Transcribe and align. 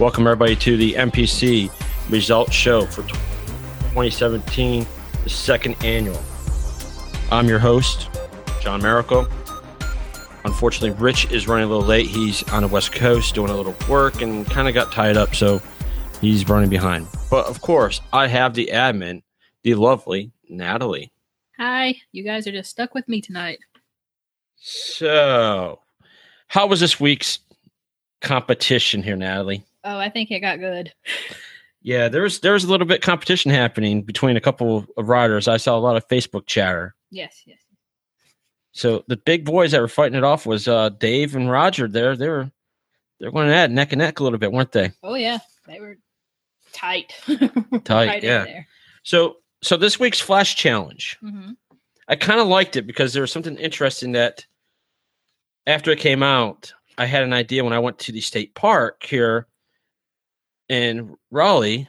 Welcome, 0.00 0.26
everybody, 0.26 0.56
to 0.56 0.78
the 0.78 0.94
MPC 0.94 1.70
Results 2.10 2.54
Show 2.54 2.86
for 2.86 3.02
2017, 3.02 4.86
the 5.22 5.28
second 5.28 5.76
annual. 5.84 6.18
I'm 7.30 7.46
your 7.48 7.58
host, 7.58 8.08
John 8.62 8.80
Miracle. 8.80 9.28
Unfortunately, 10.46 10.98
Rich 10.98 11.30
is 11.30 11.46
running 11.46 11.66
a 11.66 11.68
little 11.68 11.84
late. 11.84 12.06
He's 12.06 12.42
on 12.48 12.62
the 12.62 12.68
West 12.68 12.92
Coast 12.92 13.34
doing 13.34 13.50
a 13.50 13.54
little 13.54 13.74
work 13.90 14.22
and 14.22 14.46
kind 14.46 14.68
of 14.68 14.72
got 14.72 14.90
tied 14.90 15.18
up, 15.18 15.34
so 15.34 15.60
he's 16.22 16.48
running 16.48 16.70
behind. 16.70 17.06
But 17.30 17.44
of 17.44 17.60
course, 17.60 18.00
I 18.10 18.26
have 18.26 18.54
the 18.54 18.70
admin, 18.72 19.22
the 19.64 19.74
lovely 19.74 20.32
Natalie. 20.48 21.12
Hi, 21.58 21.94
you 22.10 22.24
guys 22.24 22.46
are 22.46 22.52
just 22.52 22.70
stuck 22.70 22.94
with 22.94 23.06
me 23.06 23.20
tonight. 23.20 23.58
So, 24.56 25.80
how 26.48 26.66
was 26.68 26.80
this 26.80 26.98
week's 26.98 27.40
competition 28.22 29.02
here, 29.02 29.16
Natalie? 29.16 29.62
Oh, 29.84 29.98
I 29.98 30.08
think 30.10 30.30
it 30.30 30.40
got 30.40 30.58
good. 30.58 30.92
Yeah, 31.82 32.08
there 32.08 32.22
was 32.22 32.40
there 32.40 32.52
was 32.52 32.64
a 32.64 32.68
little 32.68 32.86
bit 32.86 33.00
competition 33.02 33.50
happening 33.50 34.02
between 34.02 34.36
a 34.36 34.40
couple 34.40 34.86
of 34.96 35.08
riders. 35.08 35.48
I 35.48 35.56
saw 35.56 35.76
a 35.76 35.80
lot 35.80 35.96
of 35.96 36.06
Facebook 36.08 36.46
chatter. 36.46 36.94
Yes, 37.10 37.42
yes. 37.46 37.58
So 38.72 39.04
the 39.08 39.16
big 39.16 39.44
boys 39.44 39.72
that 39.72 39.80
were 39.80 39.88
fighting 39.88 40.16
it 40.18 40.24
off 40.24 40.46
was 40.46 40.68
uh, 40.68 40.90
Dave 40.90 41.34
and 41.34 41.50
Roger. 41.50 41.88
There, 41.88 42.16
they 42.16 42.28
were 42.28 42.50
they're 43.18 43.30
going 43.32 43.50
at 43.50 43.70
neck 43.70 43.92
and 43.92 43.98
neck 44.00 44.20
a 44.20 44.22
little 44.24 44.38
bit, 44.38 44.52
weren't 44.52 44.72
they? 44.72 44.92
Oh 45.02 45.14
yeah, 45.14 45.38
they 45.66 45.80
were 45.80 45.96
tight. 46.72 47.14
Tight, 47.84 48.08
Right 48.08 48.22
in 48.22 48.28
yeah. 48.30 48.44
there. 48.44 48.66
So 49.02 49.36
so 49.62 49.76
this 49.76 49.98
week's 49.98 50.20
flash 50.20 50.56
challenge, 50.56 51.16
Mhm. 51.22 51.56
I 52.08 52.16
kind 52.16 52.40
of 52.40 52.46
liked 52.46 52.76
it 52.76 52.86
because 52.86 53.12
there 53.12 53.22
was 53.22 53.32
something 53.32 53.56
interesting 53.56 54.12
that 54.12 54.44
after 55.66 55.90
it 55.90 55.98
came 55.98 56.22
out, 56.22 56.72
I 56.98 57.06
had 57.06 57.22
an 57.22 57.32
idea 57.32 57.64
when 57.64 57.72
I 57.72 57.78
went 57.78 57.98
to 58.00 58.12
the 58.12 58.20
state 58.20 58.54
park 58.54 59.02
here 59.04 59.46
in 60.70 61.16
Raleigh. 61.30 61.88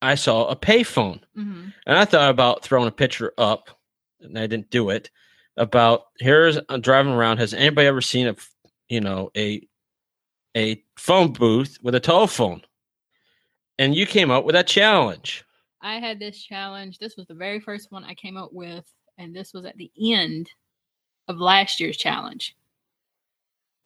I 0.00 0.14
saw 0.14 0.46
a 0.46 0.56
payphone. 0.56 1.20
Mhm. 1.36 1.74
And 1.86 1.98
I 1.98 2.04
thought 2.04 2.30
about 2.30 2.62
throwing 2.62 2.86
a 2.86 2.92
picture 2.92 3.32
up, 3.36 3.68
and 4.20 4.38
I 4.38 4.46
didn't 4.46 4.70
do 4.70 4.90
it. 4.90 5.10
About 5.56 6.08
here's 6.18 6.58
I'm 6.68 6.80
driving 6.80 7.12
around. 7.12 7.38
Has 7.38 7.52
anybody 7.52 7.86
ever 7.86 8.00
seen 8.00 8.28
a 8.28 8.36
you 8.88 9.00
know, 9.00 9.30
a 9.36 9.66
a 10.56 10.82
phone 10.96 11.32
booth 11.32 11.78
with 11.82 11.94
a 11.94 12.00
telephone? 12.00 12.62
And 13.78 13.94
you 13.94 14.06
came 14.06 14.30
up 14.30 14.44
with 14.44 14.54
that 14.54 14.66
challenge. 14.68 15.44
I 15.80 15.98
had 15.98 16.18
this 16.18 16.42
challenge. 16.42 16.98
This 16.98 17.16
was 17.16 17.26
the 17.26 17.34
very 17.34 17.60
first 17.60 17.90
one 17.90 18.04
I 18.04 18.14
came 18.14 18.36
up 18.36 18.52
with, 18.52 18.84
and 19.18 19.34
this 19.34 19.52
was 19.52 19.64
at 19.64 19.76
the 19.76 19.90
end 19.98 20.50
of 21.28 21.38
last 21.38 21.80
year's 21.80 21.96
challenge. 21.96 22.54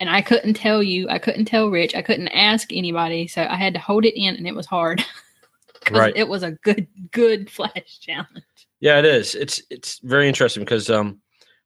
And 0.01 0.09
I 0.09 0.23
couldn't 0.23 0.55
tell 0.55 0.83
you, 0.83 1.09
I 1.11 1.19
couldn't 1.19 1.45
tell 1.45 1.69
Rich, 1.71 1.95
I 1.95 2.01
couldn't 2.03 2.29
ask 2.29 2.73
anybody, 2.73 3.27
so 3.29 3.43
I 3.43 3.55
had 3.57 3.75
to 3.75 3.81
hold 3.81 4.05
it 4.07 4.19
in, 4.19 4.35
and 4.35 4.47
it 4.47 4.55
was 4.55 4.67
hard. 4.67 5.05
'Cause 5.85 5.97
Right. 5.99 6.17
it 6.17 6.29
was 6.29 6.43
a 6.43 6.53
good, 6.53 6.87
good 7.11 7.51
flash 7.51 8.01
challenge. 8.01 8.45
Yeah, 8.81 8.99
it 8.99 9.05
is. 9.07 9.35
It's 9.35 9.63
it's 9.71 9.99
very 10.01 10.27
interesting 10.29 10.63
because 10.63 10.91
um, 10.91 11.21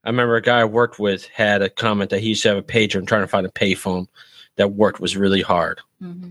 I 0.05 0.09
remember 0.11 0.37
a 0.37 0.43
guy 0.43 0.61
I 0.61 0.65
worked 0.65 0.99
with 1.01 1.27
had 1.29 1.63
a 1.63 1.69
comment 1.71 2.11
that 2.11 2.21
he 2.21 2.29
used 2.31 2.43
to 2.43 2.49
have 2.51 2.59
a 2.59 2.63
pager 2.63 2.97
and 2.97 3.07
trying 3.09 3.23
to 3.23 3.29
find 3.29 3.47
a 3.47 3.51
payphone 3.51 4.07
that 4.57 4.73
worked 4.73 5.01
was 5.01 5.17
really 5.17 5.43
hard. 5.43 5.81
hmm 6.01 6.31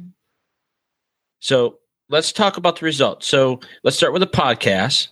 So 1.40 1.80
let's 2.10 2.32
talk 2.32 2.58
about 2.58 2.80
the 2.80 2.86
results. 2.86 3.28
So 3.28 3.60
let's 3.84 3.98
start 3.98 4.14
with 4.14 4.22
the 4.22 4.28
podcast 4.28 5.10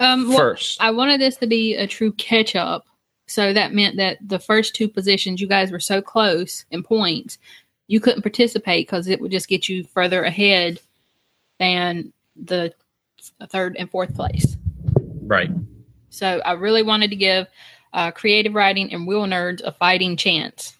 Um, 0.00 0.28
well, 0.28 0.38
first. 0.38 0.80
I 0.80 0.90
wanted 0.92 1.20
this 1.20 1.36
to 1.38 1.46
be 1.48 1.74
a 1.74 1.86
true 1.86 2.12
catch 2.12 2.54
up. 2.56 2.86
So 3.28 3.52
that 3.52 3.74
meant 3.74 3.96
that 3.98 4.18
the 4.26 4.38
first 4.38 4.74
two 4.74 4.88
positions, 4.88 5.40
you 5.40 5.46
guys 5.46 5.70
were 5.70 5.80
so 5.80 6.00
close 6.00 6.64
in 6.70 6.82
points, 6.82 7.38
you 7.86 8.00
couldn't 8.00 8.22
participate 8.22 8.86
because 8.86 9.06
it 9.06 9.20
would 9.20 9.30
just 9.30 9.48
get 9.48 9.68
you 9.68 9.84
further 9.84 10.24
ahead 10.24 10.80
than 11.58 12.12
the 12.36 12.72
third 13.48 13.76
and 13.76 13.90
fourth 13.90 14.14
place. 14.14 14.56
right. 15.22 15.50
So 16.10 16.40
I 16.44 16.52
really 16.52 16.82
wanted 16.82 17.10
to 17.10 17.16
give 17.16 17.46
uh, 17.92 18.10
creative 18.10 18.54
riding 18.54 18.92
and 18.92 19.06
wheel 19.06 19.24
nerds 19.26 19.60
a 19.62 19.72
fighting 19.72 20.16
chance 20.16 20.74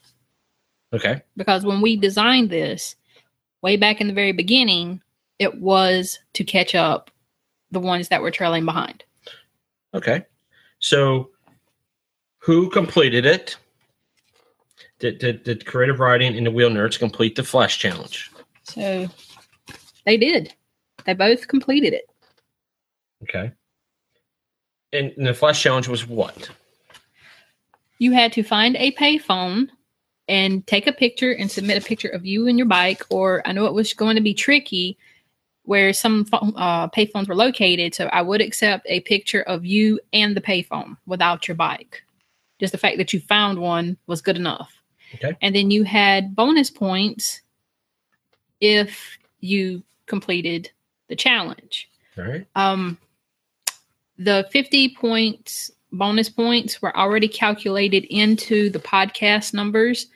Okay. 0.93 1.21
because 1.37 1.65
when 1.67 1.81
we 1.83 1.97
designed 1.97 2.49
this 2.49 2.97
way 3.63 3.77
back 3.77 4.01
in 4.01 4.07
the 4.09 4.15
very 4.15 4.33
beginning, 4.33 5.03
it 5.39 5.61
was 5.61 6.19
to 6.33 6.45
catch 6.45 6.75
up 6.75 7.11
the 7.71 7.81
ones 7.81 8.09
that 8.09 8.23
were 8.23 8.31
trailing 8.31 8.65
behind. 8.65 9.05
Okay. 9.93 10.25
So, 10.79 11.31
who 12.49 12.71
completed 12.71 13.27
it? 13.27 13.59
Did, 15.01 15.19
did, 15.19 15.45
did 15.45 15.67
Creative 15.67 16.01
Riding 16.01 16.35
and 16.35 16.47
the 16.47 16.51
Wheel 16.51 16.71
Nerds 16.71 16.99
complete 16.99 17.37
the 17.37 17.45
Flash 17.45 17.79
Challenge? 17.79 18.31
So 18.63 19.07
they 20.07 20.17
did. 20.17 20.55
They 21.05 21.13
both 21.13 21.47
completed 21.47 21.93
it. 21.93 22.09
Okay. 23.25 23.53
And, 24.95 25.13
and 25.19 25.27
the 25.27 25.35
Flash 25.35 25.63
Challenge 25.63 25.89
was 25.89 26.07
what? 26.07 26.49
You 27.99 28.13
had 28.13 28.33
to 28.33 28.43
find 28.43 28.77
a 28.77 28.93
payphone 28.93 29.69
and 30.27 30.67
take 30.67 30.87
a 30.87 30.93
picture 30.93 31.33
and 31.33 31.51
submit 31.51 31.85
a 31.85 31.87
picture 31.87 32.09
of 32.09 32.25
you 32.25 32.47
and 32.47 32.57
your 32.57 32.67
bike. 32.67 33.05
Or 33.11 33.47
I 33.47 33.53
know 33.53 33.67
it 33.67 33.75
was 33.75 33.93
going 33.93 34.17
to 34.17 34.23
be 34.23 34.33
tricky 34.33 34.97
where 35.65 35.93
some 35.93 36.27
uh, 36.33 36.89
payphones 36.89 37.29
were 37.29 37.37
located. 37.37 37.95
So 37.95 38.07
I 38.07 38.23
would 38.23 38.41
accept 38.41 38.87
a 38.89 39.01
picture 39.01 39.43
of 39.43 39.67
you 39.67 40.01
and 40.15 40.35
the 40.35 40.41
payphone 40.41 40.97
without 41.05 41.47
your 41.47 41.55
bike. 41.55 42.05
Just 42.59 42.73
the 42.73 42.79
fact 42.79 42.99
that 42.99 43.13
you 43.13 43.21
found 43.21 43.59
one 43.59 43.97
was 44.07 44.21
good 44.21 44.37
enough. 44.37 44.73
Okay. 45.15 45.37
And 45.41 45.55
then 45.55 45.71
you 45.71 45.85
had 45.85 46.35
bonus 46.35 46.71
points 46.71 47.41
if 48.61 49.19
you 49.41 49.83
completed 50.07 50.71
the 51.09 51.17
challenge. 51.17 51.89
All 52.17 52.25
right. 52.25 52.47
um 52.57 52.99
the 54.19 54.49
50 54.51 54.97
points 54.97 55.71
bonus 55.93 56.29
points 56.29 56.83
were 56.83 56.97
already 56.97 57.29
calculated 57.29 58.05
into 58.11 58.71
the 58.71 58.79
podcast 58.79 59.55
numbers 59.55 60.09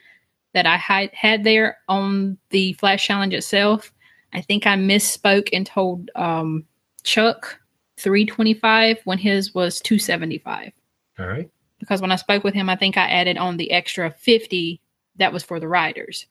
that 0.55 0.67
I 0.67 0.77
had, 0.77 1.11
had 1.15 1.45
there 1.45 1.79
on 1.89 2.39
the 2.51 2.75
flash 2.75 3.07
challenge 3.07 3.35
itself. 3.35 3.93
I 4.33 4.41
think 4.41 4.67
I 4.67 4.77
misspoke 4.77 5.49
and 5.53 5.67
told 5.67 6.11
um, 6.15 6.65
Chuck 7.05 7.59
325 7.99 9.01
when 9.05 9.19
his 9.19 9.55
was 9.55 9.81
275 9.81 10.73
All 11.19 11.27
right. 11.27 11.51
Because 11.83 12.01
when 12.01 12.13
I 12.13 12.17
spoke 12.17 12.45
with 12.45 12.55
him, 12.55 12.69
I 12.69 12.77
think 12.77 12.97
I 12.97 13.11
added 13.11 13.37
on 13.37 13.57
the 13.57 13.73
extra 13.73 14.13
50 14.13 14.81
that 15.17 15.33
was 15.33 15.43
for 15.43 15.59
the 15.59 15.67
riders. 15.67 16.27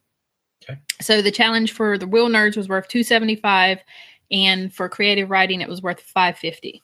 Okay. 0.63 0.79
So 1.01 1.21
the 1.21 1.29
challenge 1.29 1.73
for 1.73 1.97
the 1.97 2.07
wheel 2.07 2.29
nerds 2.29 2.55
was 2.55 2.69
worth 2.69 2.87
275 2.87 3.79
and 4.31 4.73
for 4.73 4.87
creative 4.87 5.29
riding 5.29 5.59
it 5.59 5.67
was 5.67 5.81
worth 5.81 5.99
550. 5.99 6.81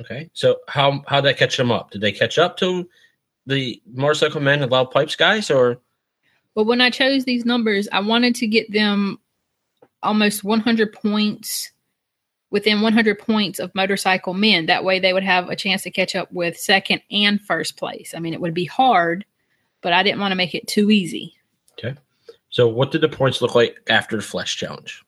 Okay. 0.00 0.28
So, 0.32 0.56
how 0.66 1.04
how 1.06 1.20
did 1.20 1.28
that 1.28 1.38
catch 1.38 1.56
them 1.56 1.70
up? 1.70 1.92
Did 1.92 2.00
they 2.00 2.10
catch 2.10 2.36
up 2.36 2.56
to 2.56 2.88
the 3.46 3.80
Motorcycle 3.86 4.40
Men 4.40 4.60
and 4.60 4.72
Loud 4.72 4.90
Pipes 4.90 5.14
guys, 5.14 5.52
or 5.52 5.80
But 6.56 6.64
when 6.64 6.80
I 6.80 6.90
chose 6.90 7.24
these 7.24 7.44
numbers, 7.44 7.86
I 7.92 8.00
wanted 8.00 8.34
to 8.36 8.48
get 8.48 8.72
them 8.72 9.20
almost 10.02 10.42
100 10.42 10.92
points 10.92 11.70
within 12.54 12.80
100 12.82 13.18
points 13.18 13.58
of 13.58 13.74
motorcycle 13.74 14.32
men. 14.32 14.66
That 14.66 14.84
way 14.84 15.00
they 15.00 15.12
would 15.12 15.24
have 15.24 15.50
a 15.50 15.56
chance 15.56 15.82
to 15.82 15.90
catch 15.90 16.14
up 16.14 16.30
with 16.30 16.56
second 16.56 17.02
and 17.10 17.40
first 17.40 17.76
place. 17.76 18.14
I 18.14 18.20
mean, 18.20 18.32
it 18.32 18.40
would 18.40 18.54
be 18.54 18.64
hard, 18.64 19.24
but 19.80 19.92
I 19.92 20.04
didn't 20.04 20.20
want 20.20 20.30
to 20.30 20.36
make 20.36 20.54
it 20.54 20.68
too 20.68 20.88
easy. 20.92 21.34
Okay. 21.72 21.96
So? 22.50 22.68
What 22.68 22.92
did 22.92 23.00
the 23.00 23.08
points 23.08 23.42
look 23.42 23.56
like 23.56 23.78
after 23.88 24.14
the 24.14 24.22
Flash 24.22 24.56
Challenge? 24.56 25.02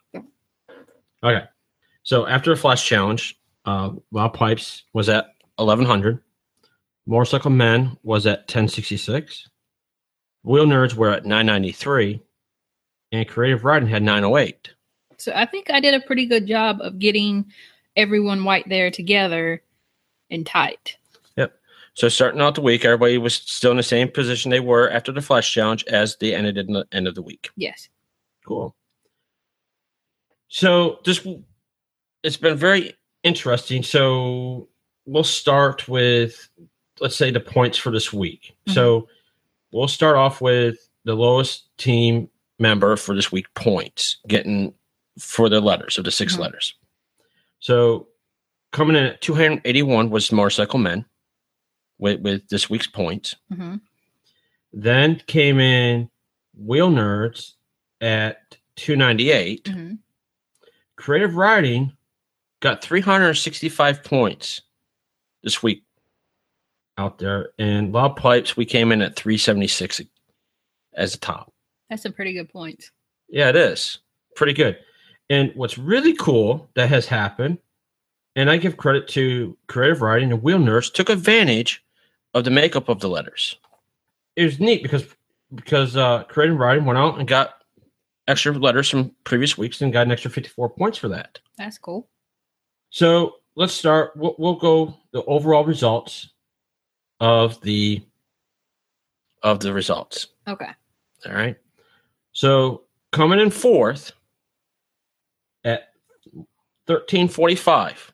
Okay. 1.22 1.44
So 2.02 2.26
after 2.26 2.50
the 2.50 2.60
Flash 2.60 2.84
Challenge, 2.84 3.38
uh, 3.64 3.92
Loud 4.10 4.34
Pipes 4.34 4.82
was 4.92 5.08
at 5.08 5.28
eleven 5.56 5.84
hundred. 5.84 6.20
Motorcycle 7.06 7.52
Men 7.52 7.96
was 8.02 8.26
at 8.26 8.48
ten 8.48 8.66
sixty 8.66 8.96
six. 8.96 9.48
Wheel 10.42 10.66
Nerds 10.66 10.94
were 10.94 11.12
at 11.12 11.24
nine 11.24 11.46
ninety 11.46 11.70
three, 11.70 12.20
and 13.12 13.28
Creative 13.28 13.64
Riding 13.64 13.88
had 13.88 14.02
nine 14.02 14.24
oh 14.24 14.36
eight. 14.36 14.70
So 15.26 15.32
I 15.34 15.44
think 15.44 15.72
I 15.72 15.80
did 15.80 15.92
a 15.92 16.06
pretty 16.06 16.24
good 16.24 16.46
job 16.46 16.78
of 16.80 17.00
getting 17.00 17.46
everyone 17.96 18.44
white 18.44 18.68
there 18.68 18.92
together 18.92 19.60
and 20.30 20.46
tight. 20.46 20.96
Yep. 21.36 21.52
So 21.94 22.08
starting 22.08 22.40
out 22.40 22.54
the 22.54 22.60
week, 22.60 22.84
everybody 22.84 23.18
was 23.18 23.34
still 23.34 23.72
in 23.72 23.76
the 23.76 23.82
same 23.82 24.08
position 24.08 24.52
they 24.52 24.60
were 24.60 24.88
after 24.88 25.10
the 25.10 25.20
Flash 25.20 25.52
Challenge 25.52 25.84
as 25.86 26.16
they 26.20 26.32
ended 26.32 26.58
in 26.58 26.74
the 26.74 26.86
end 26.92 27.08
of 27.08 27.16
the 27.16 27.22
week. 27.22 27.50
Yes. 27.56 27.88
Cool. 28.46 28.76
So 30.46 31.00
this 31.04 31.26
it's 32.22 32.36
been 32.36 32.56
very 32.56 32.94
interesting. 33.24 33.82
So 33.82 34.68
we'll 35.06 35.24
start 35.24 35.88
with 35.88 36.48
let's 37.00 37.16
say 37.16 37.32
the 37.32 37.40
points 37.40 37.78
for 37.78 37.90
this 37.90 38.12
week. 38.12 38.54
Mm-hmm. 38.68 38.74
So 38.74 39.08
we'll 39.72 39.88
start 39.88 40.14
off 40.14 40.40
with 40.40 40.88
the 41.02 41.14
lowest 41.14 41.76
team 41.78 42.30
member 42.60 42.96
for 42.96 43.12
this 43.12 43.32
week 43.32 43.52
points 43.54 44.18
getting 44.28 44.72
for 45.18 45.48
the 45.48 45.60
letters 45.60 45.98
of 45.98 46.04
the 46.04 46.10
6 46.10 46.36
Mhm. 46.36 46.40
letters. 46.40 46.74
So 47.60 48.08
coming 48.72 48.96
in 48.96 49.04
at 49.04 49.20
281 49.22 50.10
was 50.10 50.30
motorcycle 50.32 50.78
men 50.78 51.04
with 51.98 52.20
with 52.20 52.48
this 52.48 52.68
week's 52.68 52.86
points. 52.86 53.34
hmm 53.48 53.76
Then 54.72 55.20
came 55.26 55.58
in 55.58 56.10
Wheel 56.54 56.90
Nerds 56.90 57.54
at 58.00 58.56
298. 58.76 59.68
hmm 59.68 59.94
Creative 60.96 61.34
Riding 61.34 61.96
got 62.60 62.82
365 62.82 64.02
points 64.02 64.62
this 65.42 65.62
week 65.62 65.84
out 66.98 67.18
there. 67.18 67.50
And 67.58 67.92
Loud 67.92 68.16
Pipes, 68.16 68.56
we 68.56 68.64
came 68.64 68.92
in 68.92 69.02
at 69.02 69.14
376 69.16 70.00
as 70.94 71.12
the 71.12 71.18
top. 71.18 71.52
That's 71.90 72.04
a 72.06 72.10
pretty 72.10 72.32
good 72.32 72.48
point. 72.48 72.90
Yeah, 73.28 73.50
it 73.50 73.56
is. 73.56 73.98
Pretty 74.34 74.54
good. 74.54 74.78
And 75.28 75.52
what's 75.54 75.78
really 75.78 76.14
cool 76.14 76.68
that 76.74 76.88
has 76.88 77.06
happened, 77.06 77.58
and 78.36 78.50
I 78.50 78.56
give 78.56 78.76
credit 78.76 79.08
to 79.08 79.56
Creative 79.66 80.02
Riding 80.02 80.32
and 80.32 80.42
Wheel 80.42 80.58
Nerds 80.58 80.92
took 80.92 81.08
advantage 81.08 81.84
of 82.34 82.44
the 82.44 82.50
makeup 82.50 82.88
of 82.88 83.00
the 83.00 83.08
letters. 83.08 83.56
It 84.36 84.44
was 84.44 84.60
neat 84.60 84.82
because 84.82 85.04
because 85.54 85.96
uh, 85.96 86.24
Creative 86.24 86.58
Riding 86.58 86.84
went 86.84 86.98
out 86.98 87.18
and 87.18 87.26
got 87.26 87.54
extra 88.28 88.52
letters 88.52 88.88
from 88.88 89.12
previous 89.24 89.56
weeks 89.56 89.80
and 89.80 89.92
got 89.92 90.06
an 90.06 90.12
extra 90.12 90.30
54 90.30 90.70
points 90.70 90.98
for 90.98 91.08
that. 91.08 91.38
That's 91.56 91.78
cool. 91.78 92.08
So 92.90 93.36
let's 93.54 93.72
start. 93.72 94.16
We'll, 94.16 94.34
we'll 94.38 94.54
go 94.54 94.94
the 95.12 95.22
overall 95.24 95.64
results 95.64 96.30
of 97.20 97.60
the 97.62 98.02
of 99.42 99.60
the 99.60 99.72
results. 99.72 100.28
Okay. 100.48 100.70
All 101.26 101.32
right. 101.32 101.56
So 102.32 102.82
coming 103.12 103.38
in 103.40 103.50
fourth 103.50 104.12
1345. 106.86 108.12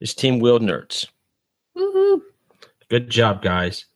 This 0.00 0.14
team 0.14 0.40
wheel 0.40 0.58
nerds. 0.58 1.06
Woo-hoo. 1.74 2.22
Good 2.88 3.08
job, 3.08 3.42
guys. 3.42 3.86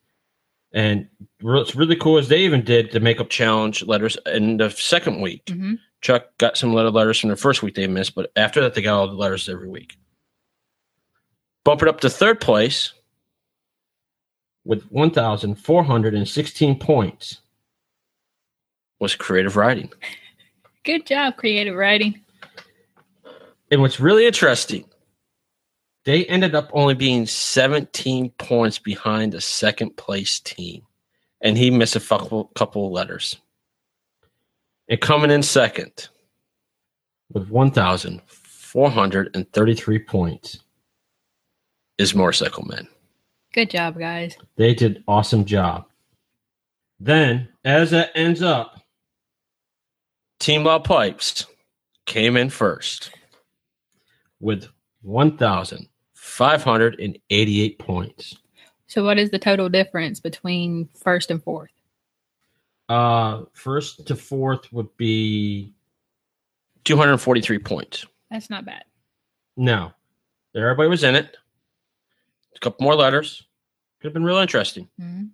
And 0.73 1.09
what's 1.41 1.75
really 1.75 1.97
cool 1.97 2.19
is 2.19 2.29
they 2.29 2.41
even 2.41 2.63
did 2.63 2.93
the 2.93 3.01
makeup 3.01 3.31
challenge 3.31 3.83
letters 3.85 4.17
in 4.27 4.59
the 4.59 4.71
second 4.71 5.21
week. 5.21 5.47
Mm-hmm. 5.47 5.75
Chuck 6.03 6.27
got 6.39 6.57
some 6.57 6.75
letter 6.75 6.91
letters 6.91 7.19
from 7.19 7.31
the 7.31 7.37
first 7.37 7.63
week 7.63 7.75
they 7.75 7.87
missed, 7.87 8.15
but 8.15 8.31
after 8.37 8.61
that, 8.61 8.75
they 8.75 8.83
got 8.83 8.95
all 8.95 9.09
the 9.09 9.15
letters 9.15 9.49
every 9.49 9.69
week. 9.69 9.97
Bump 11.65 11.83
it 11.83 11.89
up 11.89 12.01
to 12.01 12.11
third 12.11 12.41
place 12.41 12.93
with 14.65 14.83
1,416 14.91 16.79
points 16.79 17.39
was 18.99 19.15
creative 19.15 19.57
riding. 19.57 19.91
Good 20.85 21.07
job, 21.07 21.37
creative 21.37 21.75
riding. 21.75 22.21
And 23.71 23.81
what's 23.81 24.01
really 24.01 24.27
interesting, 24.27 24.85
they 26.05 26.27
ended 26.27 26.55
up 26.55 26.71
only 26.73 26.95
being 26.95 27.27
17 27.27 28.31
points 28.39 28.79
behind 28.79 29.33
the 29.33 29.41
second 29.41 29.97
place 29.97 30.39
team. 30.41 30.83
And 31.41 31.57
he 31.59 31.71
missed 31.71 31.97
a 31.97 32.01
couple, 32.01 32.45
couple 32.55 32.87
of 32.87 32.93
letters. 32.93 33.39
And 34.89 35.01
coming 35.01 35.33
in 35.33 35.43
second 35.43 36.09
with 37.33 37.49
1,433 37.49 39.99
points 39.99 40.61
is 41.99 42.15
Motorcycle 42.15 42.65
Men. 42.65 42.87
Good 43.53 43.71
job, 43.71 43.99
guys. 43.99 44.37
They 44.57 44.75
did 44.75 45.03
awesome 45.09 45.45
job. 45.45 45.87
Then, 47.01 47.49
as 47.65 47.91
that 47.91 48.13
ends 48.15 48.43
up, 48.43 48.81
Team 50.39 50.63
Loud 50.65 50.85
Pipes 50.85 51.47
came 52.05 52.37
in 52.37 52.51
first 52.51 53.11
with 54.41 54.67
1,588 55.03 57.79
points. 57.79 58.37
So, 58.87 59.05
what 59.05 59.19
is 59.19 59.29
the 59.31 59.39
total 59.39 59.69
difference 59.69 60.21
between 60.21 60.89
first 60.95 61.31
and 61.31 61.43
fourth? 61.43 61.71
Uh, 62.89 63.43
first 63.53 64.07
to 64.07 64.15
fourth 64.15 64.73
would 64.73 64.97
be 64.97 65.73
243 66.85 67.59
points. 67.59 68.07
That's 68.31 68.49
not 68.49 68.65
bad. 68.65 68.85
No, 69.57 69.93
everybody 70.55 70.89
was 70.89 71.03
in 71.03 71.17
it. 71.17 71.37
A 72.55 72.59
couple 72.61 72.85
more 72.85 72.95
letters. 72.95 73.43
Could 74.01 74.07
have 74.09 74.15
been 74.15 74.25
real 74.25 74.37
interesting. 74.37 74.89
hmm 75.01 75.25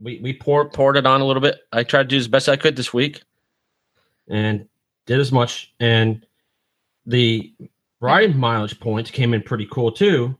we 0.00 0.18
we 0.20 0.34
poured 0.34 0.72
poured 0.72 0.96
it 0.96 1.06
on 1.06 1.20
a 1.20 1.24
little 1.24 1.40
bit. 1.40 1.60
I 1.72 1.82
tried 1.82 2.04
to 2.04 2.08
do 2.08 2.16
as 2.18 2.28
best 2.28 2.48
I 2.48 2.56
could 2.56 2.76
this 2.76 2.92
week, 2.92 3.22
and 4.28 4.68
did 5.06 5.20
as 5.20 5.32
much. 5.32 5.72
And 5.80 6.26
the 7.06 7.52
riding 8.00 8.36
mileage 8.36 8.78
points 8.80 9.10
came 9.10 9.34
in 9.34 9.42
pretty 9.42 9.66
cool 9.70 9.92
too, 9.92 10.36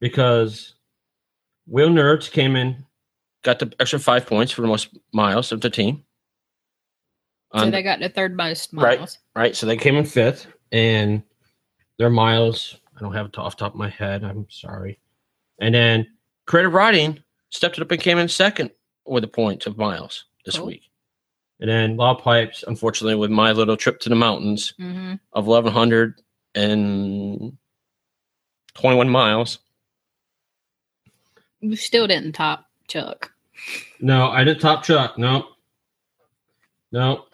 because 0.00 0.74
Wheel 1.66 1.88
Nerds 1.90 2.30
came 2.30 2.56
in, 2.56 2.84
got 3.42 3.58
the 3.58 3.72
extra 3.80 3.98
five 3.98 4.26
points 4.26 4.52
for 4.52 4.62
the 4.62 4.68
most 4.68 4.88
miles 5.12 5.52
of 5.52 5.60
the 5.60 5.70
team. 5.70 6.04
So 7.54 7.60
On- 7.64 7.70
they 7.70 7.82
got 7.82 8.00
the 8.00 8.08
third 8.08 8.36
most 8.36 8.72
miles. 8.72 9.18
right, 9.34 9.42
right. 9.42 9.56
so 9.56 9.66
they 9.66 9.76
came 9.76 9.96
in 9.96 10.04
fifth, 10.04 10.46
and 10.72 11.22
their 11.98 12.10
miles 12.10 12.76
I 12.96 13.00
don't 13.00 13.14
have 13.14 13.26
it 13.26 13.38
off 13.38 13.56
the 13.56 13.60
top 13.64 13.72
of 13.74 13.78
my 13.78 13.88
head. 13.88 14.22
I'm 14.24 14.46
sorry. 14.50 14.98
And 15.60 15.74
then 15.74 16.06
Creative 16.46 16.72
Riding 16.72 17.22
stepped 17.50 17.76
it 17.78 17.82
up 17.82 17.90
and 17.90 18.00
came 18.00 18.18
in 18.18 18.28
second 18.28 18.70
with 19.06 19.24
a 19.24 19.28
point 19.28 19.66
of 19.66 19.76
miles 19.76 20.24
this 20.44 20.56
Cool. 20.56 20.66
week. 20.66 20.82
And 21.60 21.68
then 21.70 21.96
Loud 21.96 22.18
Pipes, 22.20 22.64
unfortunately, 22.66 23.14
with 23.16 23.30
my 23.30 23.52
little 23.52 23.76
trip 23.76 24.00
to 24.00 24.08
the 24.08 24.14
mountains 24.16 24.74
hmm 24.76 25.14
of 25.32 25.46
1,121 26.54 29.08
miles. 29.08 29.58
You 31.60 31.76
still 31.76 32.06
didn't 32.06 32.32
top 32.32 32.66
Chuck. 32.88 33.32
No, 34.00 34.28
I 34.28 34.44
didn't 34.44 34.60
top 34.60 34.82
Chuck. 34.84 35.18
No. 35.18 35.46
No. 36.92 37.24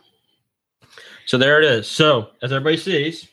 So 1.26 1.37
there 1.38 1.61
it 1.61 1.64
is. 1.64 1.88
So, 1.88 2.31
as 2.43 2.52
everybody 2.52 2.76
sees, 2.76 3.28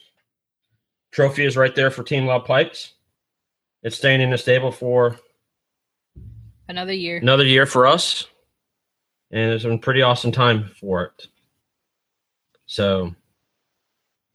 trophy 1.12 1.46
is 1.46 1.58
right 1.58 1.76
there 1.76 1.92
for 1.92 2.04
Team 2.04 2.26
Loud 2.26 2.46
Pipes. 2.46 2.94
It's 3.84 3.98
staying 3.98 4.22
in 4.22 4.32
the 4.32 4.38
stable 4.38 4.72
for 4.72 5.18
Another 6.68 6.94
year. 6.94 7.18
another 7.18 7.46
year 7.46 7.66
for 7.66 7.88
us, 7.88 8.26
and 9.32 9.52
it's 9.54 9.64
been 9.64 9.74
a 9.74 9.78
pretty 9.78 10.02
awesome 10.02 10.32
time 10.32 10.70
for 10.80 11.04
it. 11.06 11.28
So 12.66 13.16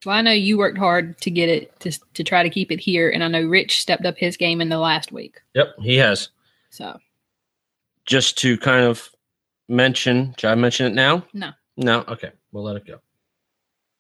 Well, 0.04 0.16
I 0.16 0.20
know 0.22 0.32
you 0.32 0.58
worked 0.58 0.78
hard 0.78 1.18
to 1.20 1.30
get 1.30 1.48
it 1.48 1.78
to 1.80 1.92
to 2.14 2.24
try 2.24 2.42
to 2.42 2.50
keep 2.50 2.72
it 2.72 2.80
here, 2.80 3.08
and 3.10 3.22
I 3.22 3.28
know 3.28 3.44
Rich 3.46 3.80
stepped 3.80 4.04
up 4.04 4.16
his 4.18 4.36
game 4.36 4.60
in 4.60 4.68
the 4.68 4.78
last 4.78 5.12
week. 5.12 5.40
yep, 5.54 5.74
he 5.80 5.96
has. 5.96 6.28
So 6.70 6.98
Just 8.06 8.38
to 8.38 8.56
kind 8.58 8.84
of 8.84 9.08
mention, 9.68 10.34
should 10.38 10.50
I 10.50 10.54
mention 10.54 10.86
it 10.86 10.94
now? 10.94 11.24
No. 11.32 11.50
No, 11.76 12.04
okay, 12.08 12.32
we'll 12.50 12.64
let 12.64 12.76
it 12.76 12.86
go. 12.86 12.98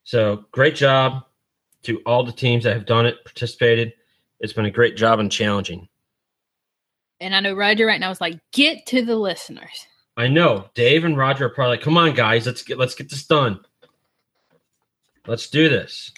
So 0.04 0.44
great 0.50 0.74
job 0.74 1.24
to 1.84 2.00
all 2.04 2.24
the 2.24 2.32
teams 2.32 2.64
that 2.64 2.74
have 2.74 2.86
done 2.86 3.06
it, 3.06 3.24
participated. 3.24 3.92
It's 4.40 4.52
been 4.52 4.66
a 4.66 4.70
great 4.70 4.96
job 4.96 5.20
and 5.20 5.30
challenging. 5.30 5.88
And 7.20 7.34
I 7.34 7.40
know 7.40 7.54
Roger 7.54 7.86
right 7.86 8.00
now 8.00 8.10
is 8.10 8.20
like, 8.20 8.40
get 8.52 8.84
to 8.86 9.04
the 9.04 9.16
listeners. 9.16 9.86
I 10.16 10.26
know 10.28 10.68
Dave 10.74 11.04
and 11.04 11.16
Roger 11.16 11.46
are 11.46 11.50
probably 11.50 11.76
like, 11.76 11.84
"Come 11.84 11.96
on, 11.96 12.14
guys, 12.14 12.44
let's 12.44 12.62
get 12.62 12.78
let's 12.78 12.94
get 12.94 13.08
this 13.08 13.24
done. 13.24 13.60
Let's 15.26 15.48
do 15.50 15.68
this." 15.68 16.10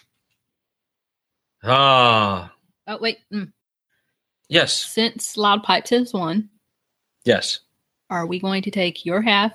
Ah, 1.62 2.52
Oh, 2.86 2.98
wait. 3.00 3.18
Mm. 3.32 3.52
yes, 4.48 4.84
Since 4.84 5.36
Loud 5.38 5.62
Pipes 5.62 5.90
has 5.90 6.12
won, 6.12 6.50
yes. 7.24 7.60
are 8.10 8.26
we 8.26 8.38
going 8.38 8.62
to 8.62 8.70
take 8.70 9.06
your 9.06 9.22
half 9.22 9.52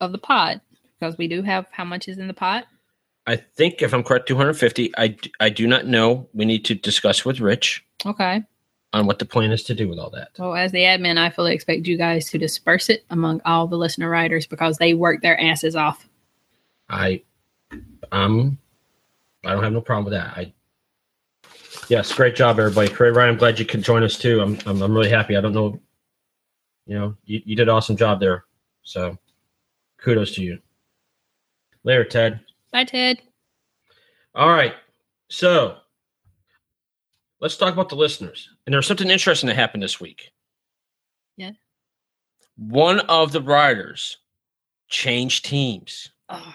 of 0.00 0.12
the 0.12 0.18
pot? 0.18 0.62
Because 0.98 1.18
we 1.18 1.28
do 1.28 1.42
have 1.42 1.66
how 1.70 1.84
much 1.84 2.08
is 2.08 2.16
in 2.18 2.28
the 2.28 2.34
pot? 2.34 2.64
I 3.26 3.36
think 3.36 3.82
if 3.82 3.92
I'm 3.92 4.02
correct, 4.02 4.26
250. 4.28 4.92
I 4.96 5.16
I 5.38 5.48
do 5.50 5.66
not 5.66 5.86
know. 5.86 6.28
We 6.32 6.44
need 6.46 6.64
to 6.66 6.74
discuss 6.74 7.24
with 7.24 7.38
Rich 7.40 7.84
Okay. 8.06 8.42
on 8.94 9.06
what 9.06 9.18
the 9.18 9.24
plan 9.26 9.52
is 9.52 9.62
to 9.64 9.74
do 9.74 9.88
with 9.88 9.98
all 9.98 10.10
that. 10.10 10.30
Well, 10.38 10.54
as 10.56 10.72
the 10.72 10.82
admin, 10.84 11.18
I 11.18 11.28
fully 11.30 11.54
expect 11.54 11.86
you 11.86 11.96
guys 11.98 12.30
to 12.30 12.38
disperse 12.38 12.88
it 12.88 13.04
among 13.10 13.40
all 13.44 13.66
the 13.66 13.76
listener 13.76 14.08
writers 14.08 14.46
because 14.46 14.78
they 14.78 14.94
work 14.94 15.20
their 15.22 15.38
asses 15.40 15.76
off. 15.76 16.08
I, 16.88 17.22
um, 18.10 18.58
I 19.44 19.52
don't 19.52 19.62
have 19.62 19.72
no 19.72 19.80
problem 19.80 20.04
with 20.04 20.14
that. 20.14 20.36
I, 20.36 20.52
yes, 21.88 22.12
great 22.12 22.36
job, 22.36 22.58
everybody. 22.58 22.92
Great, 22.92 23.14
Ryan. 23.14 23.30
I'm 23.30 23.36
glad 23.38 23.58
you 23.58 23.64
could 23.64 23.82
join 23.82 24.02
us 24.02 24.16
too. 24.16 24.40
I'm, 24.40 24.58
I'm, 24.66 24.82
I'm 24.82 24.94
really 24.94 25.10
happy. 25.10 25.36
I 25.36 25.40
don't 25.40 25.54
know, 25.54 25.80
you 26.86 26.98
know, 26.98 27.16
you, 27.24 27.40
you 27.44 27.56
did 27.56 27.68
an 27.68 27.74
awesome 27.74 27.96
job 27.96 28.20
there. 28.20 28.44
So, 28.82 29.18
kudos 29.98 30.34
to 30.34 30.42
you. 30.42 30.58
Later, 31.84 32.04
Ted. 32.04 32.40
Bye, 32.72 32.84
Ted. 32.84 33.22
All 34.34 34.48
right. 34.48 34.74
So, 35.28 35.78
let's 37.40 37.56
talk 37.56 37.72
about 37.72 37.88
the 37.88 37.96
listeners. 37.96 38.48
And 38.66 38.72
there's 38.72 38.86
something 38.86 39.10
interesting 39.10 39.48
that 39.48 39.56
happened 39.56 39.82
this 39.82 40.00
week. 40.00 40.32
Yeah. 41.36 41.52
One 42.56 43.00
of 43.00 43.32
the 43.32 43.42
riders 43.42 44.18
changed 44.88 45.44
teams. 45.44 46.10
Oh, 46.28 46.54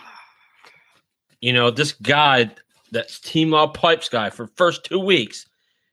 you 1.42 1.54
know, 1.54 1.72
this 1.72 1.94
guy, 1.94 2.50
that's 2.92 3.20
Team 3.20 3.52
Loud 3.52 3.74
Pipes 3.74 4.10
guy, 4.10 4.30
for 4.30 4.48
first 4.56 4.84
two 4.84 5.00
weeks, 5.00 5.46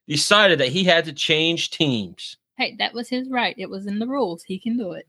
decided 0.09 0.61
that 0.61 0.69
he 0.69 0.85
had 0.85 1.05
to 1.07 1.13
change 1.13 1.71
teams. 1.71 2.37
hey, 2.57 2.77
that 2.79 2.95
was 2.95 3.09
his 3.09 3.29
right. 3.31 3.55
It 3.59 3.69
was 3.69 3.87
in 3.87 3.99
the 3.99 4.07
rules. 4.07 4.43
He 4.43 4.59
can 4.59 4.77
do 4.77 4.93
it. 4.93 5.07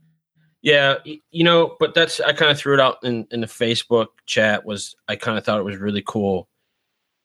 Yeah, 0.62 0.96
you 1.06 1.44
know, 1.44 1.76
but 1.80 1.94
that's 1.94 2.20
I 2.20 2.34
kind 2.34 2.50
of 2.50 2.58
threw 2.58 2.74
it 2.74 2.80
out 2.80 2.98
in 3.04 3.28
in 3.30 3.42
the 3.42 3.48
Facebook 3.48 4.08
chat. 4.26 4.66
Was 4.66 4.96
I 5.08 5.16
kind 5.16 5.38
of 5.38 5.46
thought 5.46 5.60
it 5.60 5.64
was 5.64 5.78
really 5.78 6.04
cool, 6.06 6.50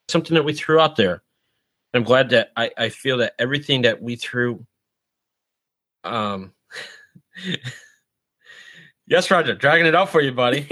something 0.09 0.35
that 0.35 0.43
we 0.43 0.53
threw 0.53 0.79
out 0.79 0.97
there. 0.97 1.23
I'm 1.95 2.05
glad 2.05 2.29
that 2.31 2.51
I 2.55 2.71
I 2.77 2.89
feel 2.91 3.17
that 3.19 3.35
everything 3.39 3.83
that 3.83 4.03
we 4.03 4.17
threw. 4.17 4.67
Um. 6.05 6.53
yes, 9.07 9.31
Roger, 9.31 9.55
dragging 9.55 9.87
it 9.87 9.95
out 9.95 10.11
for 10.11 10.21
you, 10.21 10.33
buddy. 10.33 10.69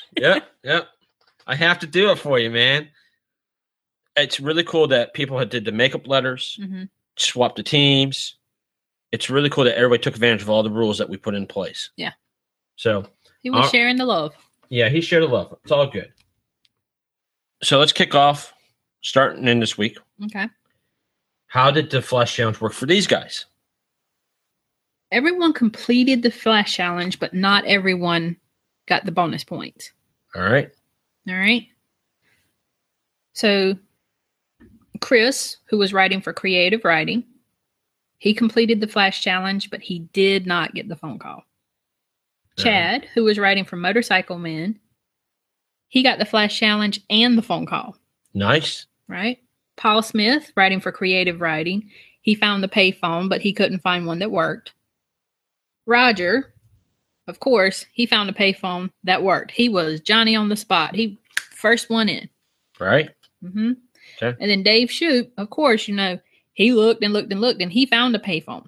yep, 0.16 0.48
yep. 0.64 0.88
I 1.46 1.54
have 1.54 1.78
to 1.80 1.86
do 1.86 2.10
it 2.10 2.18
for 2.18 2.38
you, 2.38 2.50
man. 2.50 2.88
It's 4.16 4.40
really 4.40 4.64
cool 4.64 4.88
that 4.88 5.14
people 5.14 5.38
had 5.38 5.50
did 5.50 5.64
the 5.64 5.72
makeup 5.72 6.06
letters, 6.08 6.58
hmm 6.60 6.84
swapped 7.18 7.56
the 7.56 7.62
teams. 7.62 8.36
It's 9.10 9.30
really 9.30 9.48
cool 9.48 9.64
that 9.64 9.76
everybody 9.78 10.02
took 10.02 10.14
advantage 10.14 10.42
of 10.42 10.50
all 10.50 10.62
the 10.62 10.70
rules 10.70 10.98
that 10.98 11.08
we 11.08 11.16
put 11.16 11.34
in 11.34 11.46
place. 11.46 11.88
Yeah. 11.96 12.12
So 12.76 13.06
He 13.42 13.48
was 13.48 13.64
Uh, 13.66 13.70
sharing 13.70 13.96
the 13.96 14.04
love. 14.04 14.34
yeah, 14.68 14.90
he 14.90 15.00
shared 15.00 15.22
the 15.22 15.28
love. 15.28 15.56
It's 15.62 15.72
all 15.72 15.86
good. 15.86 16.12
So 17.62 17.78
let's 17.78 17.92
kick 17.92 18.14
off 18.14 18.52
starting 19.00 19.48
in 19.48 19.60
this 19.60 19.78
week. 19.78 19.96
Okay. 20.26 20.48
How 21.46 21.70
did 21.70 21.88
the 21.90 22.02
flash 22.02 22.34
challenge 22.36 22.60
work 22.60 22.74
for 22.74 22.84
these 22.84 23.06
guys? 23.06 23.46
Everyone 25.10 25.54
completed 25.54 26.22
the 26.22 26.30
flash 26.30 26.74
challenge, 26.74 27.18
but 27.18 27.32
not 27.32 27.64
everyone 27.64 28.36
got 28.86 29.06
the 29.06 29.12
bonus 29.12 29.44
points. 29.44 29.92
All 30.34 30.42
right. 30.42 30.70
All 31.28 31.34
right. 31.36 31.66
So, 33.32 33.74
Chris, 35.00 35.58
who 35.68 35.78
was 35.78 35.92
writing 35.92 36.20
for 36.20 36.32
creative 36.32 36.84
riding, 36.84 37.24
he 38.18 38.32
completed 38.32 38.80
the 38.80 38.86
flash 38.88 39.22
challenge, 39.22 39.70
but 39.70 39.82
he 39.82 40.00
did 40.12 40.46
not 40.46 40.74
get 40.74 40.88
the 40.88 40.96
phone 40.96 41.18
call. 41.18 41.38
Uh-huh. 42.58 42.62
Chad, 42.64 43.04
who 43.14 43.24
was 43.24 43.38
writing 43.38 43.64
for 43.64 43.76
Motorcycle 43.76 44.38
Men, 44.38 44.78
he 45.88 46.02
got 46.02 46.18
the 46.18 46.24
flash 46.24 46.58
challenge 46.58 47.00
and 47.10 47.36
the 47.36 47.42
phone 47.42 47.66
call, 47.66 47.96
Nice. 48.34 48.86
right? 49.08 49.38
Paul 49.76 50.02
Smith, 50.02 50.50
writing 50.56 50.80
for 50.80 50.90
creative 50.90 51.40
riding, 51.42 51.90
he 52.22 52.34
found 52.34 52.62
the 52.62 52.68
payphone, 52.68 53.28
but 53.28 53.42
he 53.42 53.52
couldn't 53.52 53.80
find 53.80 54.06
one 54.06 54.18
that 54.20 54.30
worked. 54.30 54.72
Roger, 55.84 56.54
of 57.28 57.40
course, 57.40 57.86
he 57.92 58.06
found 58.06 58.30
a 58.30 58.32
payphone 58.32 58.90
that 59.04 59.22
worked. 59.22 59.50
He 59.50 59.68
was 59.68 60.00
Johnny 60.00 60.36
on 60.36 60.48
the 60.48 60.56
spot. 60.56 60.94
He 60.94 61.18
first 61.50 61.90
one 61.90 62.08
in. 62.08 62.28
Right. 62.78 63.10
Mm-hmm. 63.42 63.72
Okay. 64.22 64.36
And 64.40 64.50
then 64.50 64.62
Dave 64.62 64.88
Shoup, 64.88 65.30
of 65.36 65.50
course, 65.50 65.88
you 65.88 65.94
know, 65.94 66.18
he 66.54 66.72
looked 66.72 67.02
and 67.02 67.12
looked 67.12 67.32
and 67.32 67.40
looked 67.40 67.60
and 67.60 67.72
he 67.72 67.86
found 67.86 68.14
a 68.14 68.18
payphone. 68.18 68.66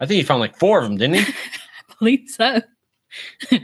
I 0.00 0.06
think 0.06 0.16
he 0.16 0.22
found 0.24 0.40
like 0.40 0.58
four 0.58 0.78
of 0.78 0.84
them, 0.84 0.96
didn't 0.96 1.16
he? 1.16 1.32
I 1.90 1.94
believe 1.98 2.28
so. 2.28 2.60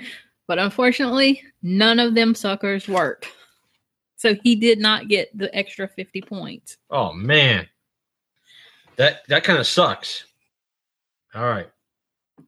but 0.47 0.59
unfortunately, 0.59 1.43
none 1.63 1.99
of 1.99 2.15
them 2.15 2.35
suckers 2.35 2.89
worked. 2.89 3.29
So 4.17 4.35
he 4.43 4.57
did 4.57 4.79
not 4.79 5.09
get 5.09 5.37
the 5.37 5.55
extra 5.55 5.89
50 5.89 6.23
points. 6.23 6.77
oh 6.91 7.13
man, 7.13 7.69
that 8.97 9.21
that 9.29 9.45
kind 9.45 9.59
of 9.59 9.67
sucks. 9.67 10.25
All 11.35 11.45
right. 11.45 11.69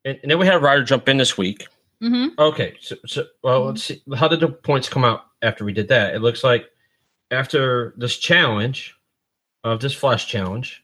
And, 0.05 0.19
and 0.23 0.31
then 0.31 0.39
we 0.39 0.47
had 0.47 0.63
Ryder 0.63 0.85
jump 0.85 1.09
in 1.09 1.17
this 1.17 1.37
week. 1.37 1.67
Hmm 2.01 2.29
Okay, 2.39 2.77
so, 2.81 2.97
so 3.07 3.27
well, 3.43 3.67
let's 3.67 3.85
see. 3.85 4.03
How 4.17 4.29
did 4.29 4.41
the 4.41 4.49
points 4.49 4.89
come 4.89 5.05
out 5.05 5.27
after 5.43 5.65
we 5.65 5.73
did 5.73 5.89
that? 5.89 6.15
It 6.15 6.23
looks 6.23 6.43
like 6.43 6.71
after 7.31 7.95
this 7.97 8.17
challenge 8.17 8.95
of 9.65 9.81
this 9.81 9.95
flash 9.95 10.27
challenge, 10.27 10.83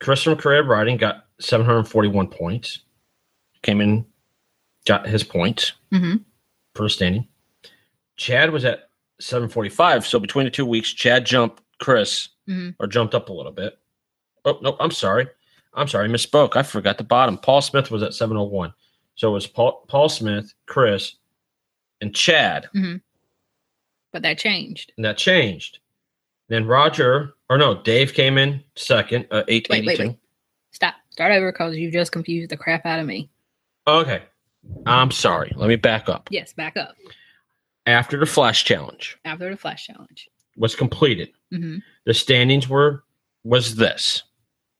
Chris 0.00 0.22
from 0.22 0.36
Creative 0.36 0.66
Riding 0.66 0.96
got 0.96 1.26
741 1.40 2.28
points. 2.28 2.80
Came 3.62 3.80
in, 3.80 4.04
got 4.86 5.06
his 5.06 5.22
points 5.22 5.72
hmm 5.92 6.16
for 6.74 6.88
standing. 6.88 7.26
Chad 8.16 8.50
was 8.50 8.64
at 8.64 8.90
745. 9.20 10.06
So 10.06 10.18
between 10.18 10.44
the 10.44 10.50
two 10.50 10.66
weeks, 10.66 10.92
Chad 10.92 11.24
jumped 11.24 11.62
Chris 11.78 12.28
hmm 12.46 12.70
or 12.80 12.86
jumped 12.86 13.14
up 13.14 13.28
a 13.28 13.32
little 13.32 13.52
bit. 13.52 13.78
Oh, 14.44 14.58
no, 14.62 14.76
I'm 14.78 14.90
sorry. 14.90 15.28
I'm 15.74 15.88
sorry. 15.88 16.08
I 16.08 16.12
misspoke. 16.12 16.56
I 16.56 16.62
forgot 16.62 16.98
the 16.98 17.04
bottom. 17.04 17.36
Paul 17.38 17.60
Smith 17.62 17.90
was 17.90 18.02
at 18.02 18.14
701. 18.14 18.72
So 19.16 19.28
it 19.30 19.32
was 19.32 19.46
Paul, 19.46 19.84
Paul 19.88 20.08
Smith, 20.08 20.54
Chris, 20.66 21.16
and 22.00 22.14
Chad. 22.14 22.68
But 24.12 24.22
that 24.22 24.38
changed. 24.38 24.92
And 24.96 25.04
that 25.04 25.16
changed. 25.18 25.80
Then 26.48 26.66
Roger, 26.66 27.34
or 27.50 27.58
no, 27.58 27.82
Dave 27.82 28.14
came 28.14 28.38
in 28.38 28.62
second, 28.76 29.26
uh, 29.30 29.42
882. 29.48 29.70
Wait, 29.72 29.86
wait, 29.86 30.08
wait. 30.08 30.18
Stop. 30.70 30.94
Start 31.10 31.32
over 31.32 31.50
because 31.50 31.76
you 31.76 31.90
just 31.90 32.12
confused 32.12 32.50
the 32.50 32.56
crap 32.56 32.86
out 32.86 33.00
of 33.00 33.06
me. 33.06 33.28
Okay. 33.86 34.22
I'm 34.84 35.10
sorry. 35.10 35.52
Let 35.56 35.68
me 35.68 35.76
back 35.76 36.08
up. 36.08 36.28
Yes, 36.30 36.52
back 36.52 36.76
up. 36.76 36.94
After 37.86 38.18
the 38.18 38.26
Flash 38.26 38.64
Challenge 38.64 39.16
After 39.24 39.48
the 39.48 39.56
flash 39.56 39.86
challenge. 39.86 40.28
was 40.56 40.74
completed, 40.74 41.30
hmm 41.52 41.78
the 42.04 42.14
standings 42.14 42.68
were 42.68 43.04
was 43.44 43.76
this. 43.76 44.22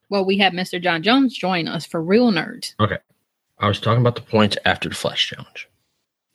Well, 0.09 0.25
we 0.25 0.39
had 0.39 0.53
Mr. 0.53 0.81
John 0.81 1.03
Jones 1.03 1.37
join 1.37 1.69
us 1.69 1.87
for 1.87 2.03
wheel 2.03 2.31
nerds. 2.33 2.75
I 3.59 3.69
was 3.69 3.81
talking 3.81 4.01
about 4.01 4.17
the 4.17 4.23
points 4.23 4.57
after 4.65 4.89
the 4.89 4.95
Flash 4.95 5.29
Challenge. 5.29 5.69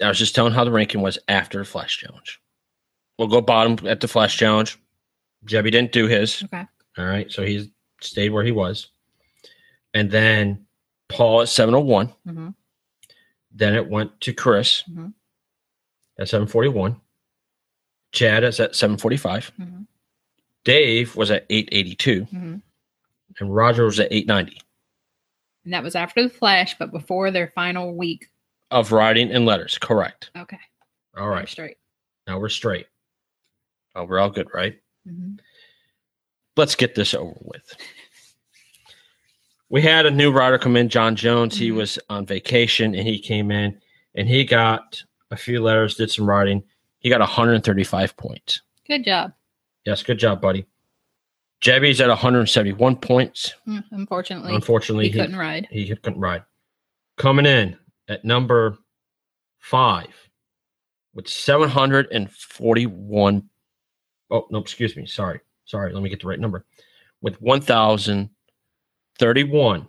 I 0.02 0.08
was 0.08 0.18
just 0.18 0.34
telling 0.34 0.54
how 0.54 0.64
the 0.64 0.72
ranking 0.72 1.02
was 1.02 1.20
after 1.28 1.60
the 1.60 1.66
Flash 1.66 1.98
Challenge. 1.98 2.40
We'll 3.18 3.28
go 3.28 3.42
bottom 3.42 3.86
at 3.88 4.00
the 4.02 4.08
Flash 4.08 4.38
Challenge. 4.38 4.78
Jebby 5.46 5.72
didn't 5.72 5.92
do 5.92 6.08
his. 6.08 6.44
Okay. 6.44 6.66
All 6.98 7.06
right. 7.06 7.32
So 7.32 7.44
he 7.44 7.72
stayed 8.02 8.30
where 8.30 8.44
he 8.44 8.52
was. 8.52 8.88
And 9.94 10.10
then 10.10 10.66
Paul 11.10 11.42
at 11.42 11.50
701. 11.50 12.08
hmm 12.26 12.50
Then 13.52 13.76
it 13.76 13.88
went 13.90 14.20
to 14.22 14.34
Chris 14.34 14.84
Mhm. 14.90 15.14
at 16.18 16.30
741. 16.30 17.00
Chad 18.12 18.44
is 18.44 18.60
at 18.60 18.76
745. 18.76 19.52
Mhm. 19.60 19.86
Dave 20.64 21.16
was 21.16 21.30
at 21.32 21.46
882. 21.50 22.24
hmm 22.26 22.56
And 23.40 23.56
Roger 23.56 23.86
was 23.86 24.00
at 24.00 24.12
890 24.12 24.62
And 25.64 25.74
that 25.74 25.84
was 25.84 25.96
after 25.96 26.24
the 26.24 26.30
flash, 26.30 26.76
but 26.78 26.92
before 26.92 27.32
their 27.32 27.48
final 27.54 27.96
week. 27.96 28.28
of 28.72 28.92
writing 28.92 29.32
and 29.32 29.46
letters. 29.46 29.78
Correct. 29.78 30.32
Okay. 30.38 30.58
All 31.18 31.28
right. 31.28 31.42
we're. 31.44 31.48
Straight. 31.48 31.78
Now 32.28 32.40
we're 32.40 32.50
straight. 32.50 32.88
Oh, 33.96 34.06
we're 34.06 34.20
all 34.20 34.30
good, 34.30 34.48
right? 34.54 34.80
hmm 35.08 35.34
let's 36.58 36.76
get 36.76 36.94
this 36.96 37.14
over 37.14 37.34
with. 37.42 37.76
We 39.70 39.82
had 39.82 40.06
a 40.06 40.12
new 40.12 40.32
writer 40.32 40.58
come 40.58 40.76
in, 40.76 40.90
John 40.90 41.16
Jones. 41.16 41.58
He 41.58 41.70
Mhm. 41.70 41.76
was 41.76 41.98
on 42.10 42.26
vacation 42.26 42.94
and 42.94 43.08
he 43.08 43.20
came 43.20 43.52
in 43.52 43.82
and 44.16 44.28
he 44.28 44.44
got 44.44 45.02
a 45.32 45.38
few 45.38 45.62
letters, 45.62 45.96
did 45.96 46.12
some 46.12 46.28
writing. 46.30 46.62
He 47.00 47.10
got 47.10 47.22
135 47.22 48.16
points. 48.18 48.62
Good 48.86 49.06
job. 49.06 49.34
Yes, 49.86 50.04
good 50.04 50.20
job, 50.20 50.42
buddy. 50.42 50.66
Jebby's 51.62 52.02
at 52.02 52.10
171 52.10 52.96
points. 52.98 53.54
Mm, 53.68 53.84
Unfortunately, 53.92 54.54
Unfortunately, 54.56 55.10
he 55.10 55.20
couldn't 55.20 55.36
ride. 55.38 55.68
he 55.72 55.88
couldn't 55.96 56.20
ride. 56.20 56.44
Coming 57.18 57.46
in 57.46 57.78
at 58.08 58.26
number 58.26 58.78
five 59.60 60.08
with 61.14 61.28
741. 61.28 63.50
Oh, 64.32 64.48
no, 64.50 64.58
excuse 64.60 64.96
me. 64.96 65.06
Sorry. 65.06 65.40
Sorry. 65.66 65.94
Let 65.94 66.02
me 66.02 66.10
get 66.10 66.22
the 66.22 66.28
right 66.28 66.40
number. 66.40 66.66
With 67.22 67.40
1,031 67.42 69.88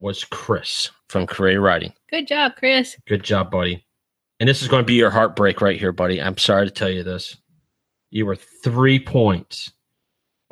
was 0.00 0.24
Chris 0.24 0.90
from 1.08 1.26
Creative 1.26 1.62
Riding. 1.62 1.92
Good 2.10 2.28
job, 2.28 2.52
Chris. 2.56 2.96
Good 3.08 3.24
job, 3.24 3.50
buddy. 3.50 3.84
And 4.40 4.48
this 4.48 4.62
is 4.62 4.68
going 4.68 4.82
to 4.82 4.86
be 4.86 4.94
your 4.94 5.10
heartbreak 5.10 5.60
right 5.60 5.78
here, 5.78 5.92
buddy. 5.92 6.20
I'm 6.20 6.38
sorry 6.38 6.66
to 6.66 6.70
tell 6.72 6.90
you 6.90 7.02
this. 7.02 7.36
You 8.10 8.26
were 8.26 8.36
three 8.36 8.98
points 9.00 9.72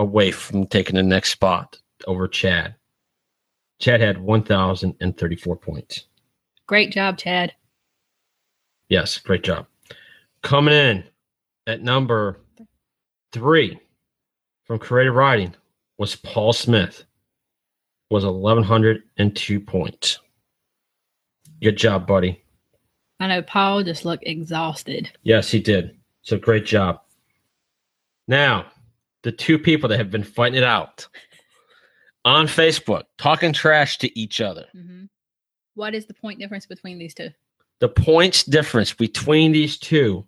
away 0.01 0.31
from 0.31 0.67
taking 0.67 0.97
the 0.97 1.03
next 1.03 1.31
spot 1.31 1.79
over 2.07 2.27
Chad. 2.27 2.75
Chad 3.79 4.01
had 4.01 4.19
1,034 4.19 5.57
points. 5.57 6.07
Great 6.67 6.91
job, 6.91 7.19
Chad. 7.19 7.53
Yes, 8.89 9.19
great 9.19 9.45
job. 9.45 9.67
Coming 10.43 10.75
in 10.75 11.05
at 11.67 11.83
number 11.83 12.41
three 13.33 13.79
from 14.65 14.79
creative 14.79 15.15
riding 15.15 15.55
was 15.99 16.17
Paul 16.17 16.53
Smith, 16.53 17.05
was 18.11 18.25
1,102 18.25 19.61
points. 19.61 20.19
Good 21.63 21.77
job, 21.77 22.07
buddy. 22.07 22.43
I 23.21 23.27
know 23.27 23.43
Paul 23.43 23.83
just 23.85 24.07
looked 24.07 24.27
exhausted. 24.27 25.11
Yes, 25.25 25.51
he 25.51 25.61
did. 25.61 25.99
So 26.23 26.39
great 26.39 26.65
job. 26.65 27.03
Now, 28.27 28.67
the 29.23 29.33
two 29.33 29.59
people 29.59 29.89
that 29.89 29.99
have 29.99 30.11
been 30.11 30.25
fighting 30.25 30.59
it 30.59 30.65
out 30.65 31.07
on 32.25 32.47
Facebook, 32.47 33.05
talking 33.19 33.53
trash 33.53 33.99
to 33.99 34.19
each 34.19 34.41
other. 34.41 34.67
hmm 34.73 35.05
What 35.75 35.95
is 35.95 36.07
the 36.07 36.15
point 36.15 36.39
difference 36.39 36.67
between 36.67 36.99
these 36.99 37.15
two? 37.15 37.31
The 37.81 37.89
points 37.89 38.45
difference 38.45 38.93
between 38.93 39.53
these 39.53 39.79
two 39.79 40.27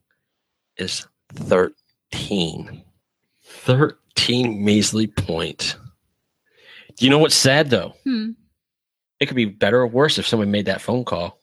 is 0.79 1.07
13. 1.35 2.83
13 3.45 4.65
measly 4.65 5.07
points. 5.07 5.77
Do 6.97 7.05
you 7.05 7.11
know 7.11 7.19
what's 7.19 7.35
sad 7.35 7.71
though? 7.71 7.95
Hmm. 8.05 8.31
It 9.21 9.27
could 9.27 9.37
be 9.37 9.45
better 9.45 9.81
or 9.81 9.87
worse 9.87 10.19
if 10.19 10.27
someone 10.27 10.51
made 10.51 10.67
that 10.67 10.81
phone 10.81 11.05
call. 11.05 11.39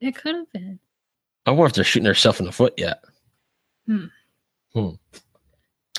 It 0.00 0.14
could 0.14 0.34
have 0.34 0.52
been. 0.52 0.78
I 1.46 1.50
wonder 1.50 1.66
if 1.66 1.72
they're 1.72 1.84
shooting 1.84 2.04
themselves 2.04 2.38
in 2.40 2.46
the 2.46 2.52
foot 2.52 2.74
yet. 2.76 3.02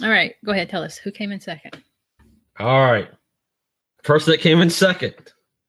All 0.02 0.10
right, 0.10 0.36
go 0.46 0.52
ahead. 0.52 0.70
Tell 0.70 0.84
us 0.84 0.98
who 0.98 1.12
came 1.12 1.32
in 1.32 1.40
second 1.40 1.82
All 2.60 2.92
right. 2.92 3.10
Person 4.04 4.32
that 4.32 4.40
came 4.42 4.62
in 4.62 4.70
second, 4.70 5.16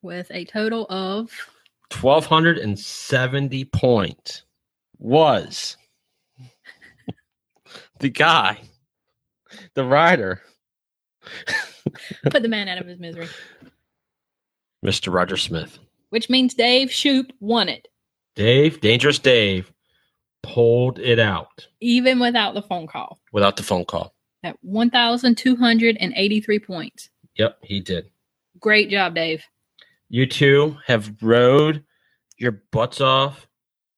with 0.02 0.30
a 0.30 0.44
total 0.44 0.86
of 0.90 1.32
1,270 2.00 3.64
points, 3.64 4.42
was 4.98 5.76
the 7.98 8.10
guy, 8.10 8.60
the 9.74 9.82
rider, 9.84 10.42
put 12.30 12.42
the 12.42 12.48
man 12.48 12.68
out 12.68 12.78
of 12.78 12.86
his 12.86 13.00
misery, 13.00 13.28
Mr. 14.84 15.12
Roger 15.12 15.36
Smith. 15.36 15.78
which 16.10 16.30
means 16.30 16.54
Dave 16.54 16.92
Shoop 16.92 17.32
won 17.40 17.68
it, 17.68 17.88
Dave, 18.36 18.80
Dangerous 18.80 19.18
Dave, 19.18 19.72
pulled 20.44 21.00
it 21.00 21.18
out 21.18 21.66
even 21.80 22.20
without 22.20 22.54
the 22.54 22.62
phone 22.62 22.86
call 22.86 23.18
without 23.32 23.56
the 23.56 23.64
phone 23.64 23.84
call. 23.84 24.14
At 24.42 24.56
1,283 24.62 26.58
points. 26.58 27.10
Yep, 27.36 27.58
he 27.62 27.80
did. 27.80 28.10
Great 28.60 28.90
job, 28.90 29.14
Dave. 29.14 29.44
You 30.08 30.26
two 30.26 30.76
have 30.86 31.12
rode 31.20 31.84
your 32.38 32.62
butts 32.72 33.00
off, 33.00 33.46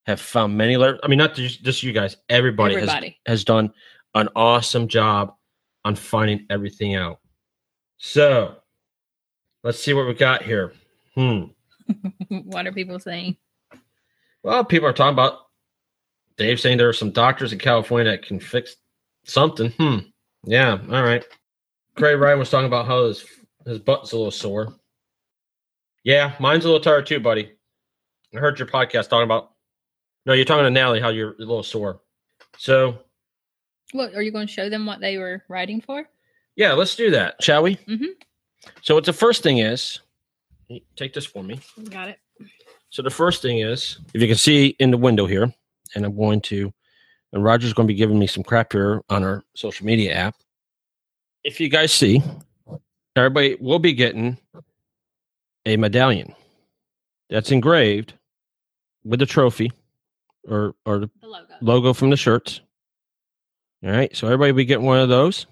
have 0.06 0.20
found 0.20 0.56
many 0.56 0.76
letters. 0.76 1.00
I 1.02 1.08
mean, 1.08 1.18
not 1.18 1.34
just, 1.34 1.62
just 1.62 1.82
you 1.82 1.92
guys, 1.92 2.16
everybody, 2.28 2.74
Everybody. 2.74 3.18
Has, 3.26 3.38
has 3.38 3.44
done 3.44 3.72
an 4.14 4.28
awesome 4.34 4.88
job 4.88 5.34
on 5.84 5.94
finding 5.94 6.46
everything 6.50 6.94
out. 6.94 7.20
So 7.98 8.56
let's 9.62 9.78
see 9.78 9.92
what 9.92 10.06
we 10.06 10.14
got 10.14 10.42
here. 10.42 10.72
Hmm. 11.14 11.44
what 12.28 12.66
are 12.66 12.72
people 12.72 12.98
saying? 12.98 13.36
Well, 14.42 14.64
people 14.64 14.88
are 14.88 14.92
talking 14.92 15.12
about 15.12 15.38
Dave 16.36 16.60
saying 16.60 16.78
there 16.78 16.88
are 16.88 16.94
some 16.94 17.10
doctors 17.10 17.52
in 17.52 17.58
California 17.58 18.10
that 18.10 18.24
can 18.24 18.40
fix 18.40 18.76
something. 19.24 19.70
Hmm. 19.72 19.98
Yeah. 20.44 20.78
All 20.90 21.02
right. 21.02 21.24
Craig 21.96 22.18
Ryan 22.18 22.38
was 22.38 22.50
talking 22.50 22.66
about 22.66 22.86
how 22.86 23.06
his 23.06 23.24
his 23.66 23.78
butt's 23.78 24.12
a 24.12 24.16
little 24.16 24.30
sore. 24.30 24.74
Yeah, 26.02 26.34
mine's 26.40 26.64
a 26.64 26.68
little 26.68 26.82
tired 26.82 27.06
too, 27.06 27.20
buddy. 27.20 27.50
I 28.34 28.38
heard 28.38 28.58
your 28.58 28.68
podcast 28.68 29.08
talking 29.08 29.24
about. 29.24 29.50
No, 30.26 30.32
you're 30.32 30.44
talking 30.44 30.64
to 30.64 30.70
Natalie 30.70 31.00
how 31.00 31.08
you're 31.10 31.32
a 31.32 31.38
little 31.38 31.62
sore. 31.62 32.00
So 32.58 32.98
What 33.92 34.14
are 34.14 34.22
you 34.22 34.30
going 34.32 34.46
to 34.46 34.52
show 34.52 34.68
them 34.70 34.86
what 34.86 35.00
they 35.00 35.18
were 35.18 35.42
writing 35.48 35.80
for? 35.80 36.08
yeah, 36.56 36.72
let's 36.72 36.94
do 36.94 37.10
that, 37.10 37.42
shall 37.42 37.62
we? 37.62 37.76
Mhm. 37.76 38.08
So 38.82 38.94
what 38.94 39.04
the 39.04 39.12
first 39.14 39.42
thing 39.42 39.58
is, 39.58 40.00
take 40.96 41.12
this 41.14 41.24
for 41.26 41.42
me. 41.42 41.60
Got 41.88 42.10
it. 42.10 42.18
So 42.90 43.02
the 43.02 43.10
first 43.10 43.40
thing 43.40 43.58
is, 43.60 43.98
if 44.14 44.20
you 44.20 44.28
can 44.28 44.36
see 44.36 44.68
in 44.78 44.90
the 44.90 44.96
window 44.98 45.26
here, 45.26 45.52
and 45.94 46.04
I'm 46.04 46.14
going 46.16 46.40
to, 46.42 46.72
and 47.32 47.44
Roger's 47.44 47.72
going 47.72 47.86
to 47.86 47.92
be 47.92 47.98
giving 47.98 48.18
me 48.18 48.26
some 48.26 48.42
crap 48.42 48.72
here 48.72 49.02
on 49.08 49.22
our 49.24 49.42
social 49.54 49.86
media 49.86 50.12
app. 50.14 50.34
If 51.44 51.60
you 51.60 51.68
guys 51.68 51.92
see, 51.92 52.22
everybody 53.16 53.56
will 53.60 53.78
be 53.78 53.92
getting 53.92 54.36
a 55.66 55.76
medallion 55.76 56.34
that's 57.28 57.50
engraved 57.52 58.14
with 59.04 59.20
the 59.20 59.26
trophy 59.26 59.72
or 60.48 60.74
or 60.84 60.98
the 60.98 61.10
The 61.20 61.26
logo. 61.28 61.54
logo 61.60 61.92
from 61.92 62.10
the 62.10 62.16
shirts. 62.16 62.60
All 63.84 63.90
right, 63.90 64.14
so 64.14 64.26
everybody 64.26 64.52
will 64.52 64.56
be 64.58 64.64
getting 64.66 64.84
one 64.84 64.98
of 64.98 65.08
those. 65.08 65.46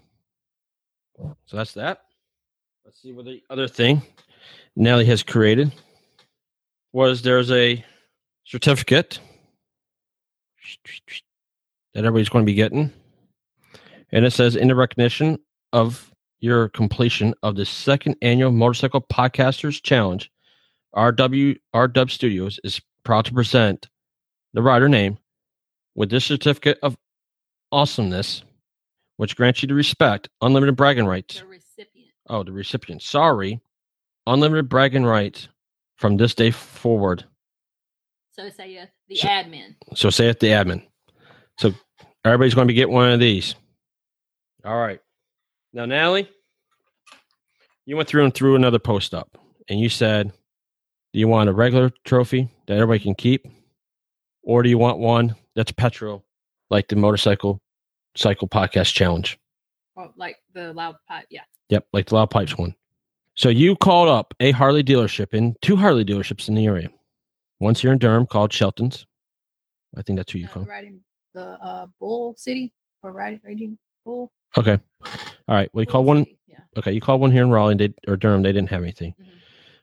So 1.47 1.57
that's 1.57 1.73
that. 1.75 2.03
Let's 2.85 3.01
see 3.01 3.13
what 3.13 3.25
the 3.25 3.43
other 3.51 3.69
thing 3.69 4.03
Nelly 4.77 5.05
has 5.07 5.23
created 5.23 5.73
was 6.93 7.23
there's 7.23 7.51
a 7.51 7.85
certificate 8.45 9.19
that 11.95 12.05
everybody's 12.05 12.29
going 12.29 12.45
to 12.45 12.51
be 12.51 12.55
getting. 12.55 12.93
And 14.11 14.25
it 14.25 14.33
says, 14.33 14.57
in 14.57 14.69
the 14.69 14.75
recognition 14.75 15.39
of 15.73 16.11
your 16.41 16.69
completion 16.69 17.35
of 17.43 17.57
the 17.57 17.67
second 17.67 18.17
annual 18.23 18.53
Motorcycle 18.53 19.03
Podcasters 19.03 19.83
Challenge, 19.83 20.31
RW 20.95 21.57
RW 21.75 21.93
Dub 21.93 22.11
Studios 22.11 22.59
is 22.65 22.81
proud 23.05 23.25
to 23.27 23.33
present 23.35 23.89
the 24.55 24.63
rider 24.63 24.89
name 24.89 25.19
with 25.95 26.11
this 26.11 26.25
certificate 26.25 26.79
of 26.83 26.97
awesomeness, 27.73 28.43
which 29.17 29.37
grants 29.37 29.63
you 29.63 29.69
the 29.69 29.75
respect, 29.75 30.29
unlimited 30.41 30.77
bragging 30.77 31.07
rights. 31.07 31.41
The 31.41 31.47
recipient. 31.47 32.09
Oh, 32.29 32.43
the 32.43 32.53
recipient. 32.53 33.03
Sorry. 33.03 33.61
Unlimited 34.27 34.69
bragging 34.69 35.05
rights 35.05 35.49
from 35.97 36.17
this 36.17 36.35
day 36.35 36.51
forward. 36.51 37.25
So 38.33 38.49
saith 38.51 38.89
the 39.09 39.17
So- 39.17 39.29
admin. 39.29 39.75
So 39.95 40.11
say 40.11 40.29
it 40.29 40.41
the 40.41 40.49
admin. 40.49 40.87
So 41.59 41.73
everybody's 42.25 42.55
going 42.55 42.67
to 42.67 42.73
be 42.73 42.77
getting 42.77 42.95
one 42.95 43.11
of 43.13 43.21
these. 43.21 43.55
All 44.65 44.79
right. 44.79 45.01
Now, 45.73 45.85
Natalie, 45.87 46.29
you 47.87 47.97
went 47.97 48.09
through 48.09 48.25
and 48.25 48.35
threw 48.35 48.55
another 48.57 48.79
post 48.79 49.15
up, 49.15 49.39
and 49.69 49.79
you 49.81 49.89
said, 49.89 50.33
"Do 51.13 51.19
you 51.21 51.29
want 51.29 51.49
a 51.49 51.53
regular 51.53 51.91
trophy 52.05 52.49
that 52.67 52.75
everybody 52.75 53.01
can 53.01 53.15
keep, 53.15 53.47
or 54.43 54.63
do 54.63 54.69
you 54.69 54.79
want 54.79 54.99
one 54.99 55.35
that's 55.55 55.73
petrol, 55.73 56.25
like 56.71 56.89
the 56.89 56.97
motorcycle 56.97 57.61
cycle 58.17 58.49
podcast 58.49 58.93
challenge?" 58.95 59.39
Oh, 59.97 60.13
like 60.17 60.37
the 60.55 60.73
loud 60.73 60.97
pipe. 61.09 61.27
Yeah. 61.31 61.43
Yep, 61.71 61.87
like 61.93 62.07
the 62.07 62.15
Loud 62.15 62.31
Pipes 62.31 62.57
one. 62.57 62.75
So 63.35 63.49
you 63.51 63.77
called 63.77 64.09
up 64.09 64.33
a 64.41 64.53
Harley 64.53 64.83
dealership 64.83 65.35
in 65.35 65.55
two 65.61 65.77
Harley 65.77 66.05
dealerships 66.05 66.49
in 66.49 66.55
the 66.55 66.65
area. 66.67 66.89
Once 67.61 67.81
here 67.83 67.93
in 67.93 67.99
Durham 67.99 68.27
called 68.27 68.53
Shelton's. 68.53 69.07
I 69.97 70.03
think 70.03 70.19
that's 70.19 70.33
who 70.33 70.39
you 70.39 70.47
Uh, 70.47 70.51
call. 70.51 70.63
riding 70.65 71.01
the 71.35 71.43
uh, 71.63 71.87
Bull 72.01 72.35
City 72.37 72.73
or 73.03 73.13
riding 73.13 73.41
Raging 73.45 73.79
Bull. 74.05 74.31
Okay. 74.57 74.79
All 75.05 75.55
right. 75.55 75.71
Well, 75.73 75.83
you 75.83 75.87
Bull 75.87 75.93
called 75.93 76.07
one. 76.07 76.19
City, 76.25 76.39
Yeah. 76.47 76.59
Okay, 76.77 76.93
you 76.93 77.01
called 77.01 77.21
one 77.21 77.31
here 77.33 77.43
in 77.43 77.51
Raleigh 77.51 77.77
they, 77.77 77.95
or 78.07 78.17
Durham. 78.17 78.43
They 78.43 78.53
didn't 78.53 78.71
have 78.71 78.83
anything. 78.83 79.15
Mhm. 79.21 79.27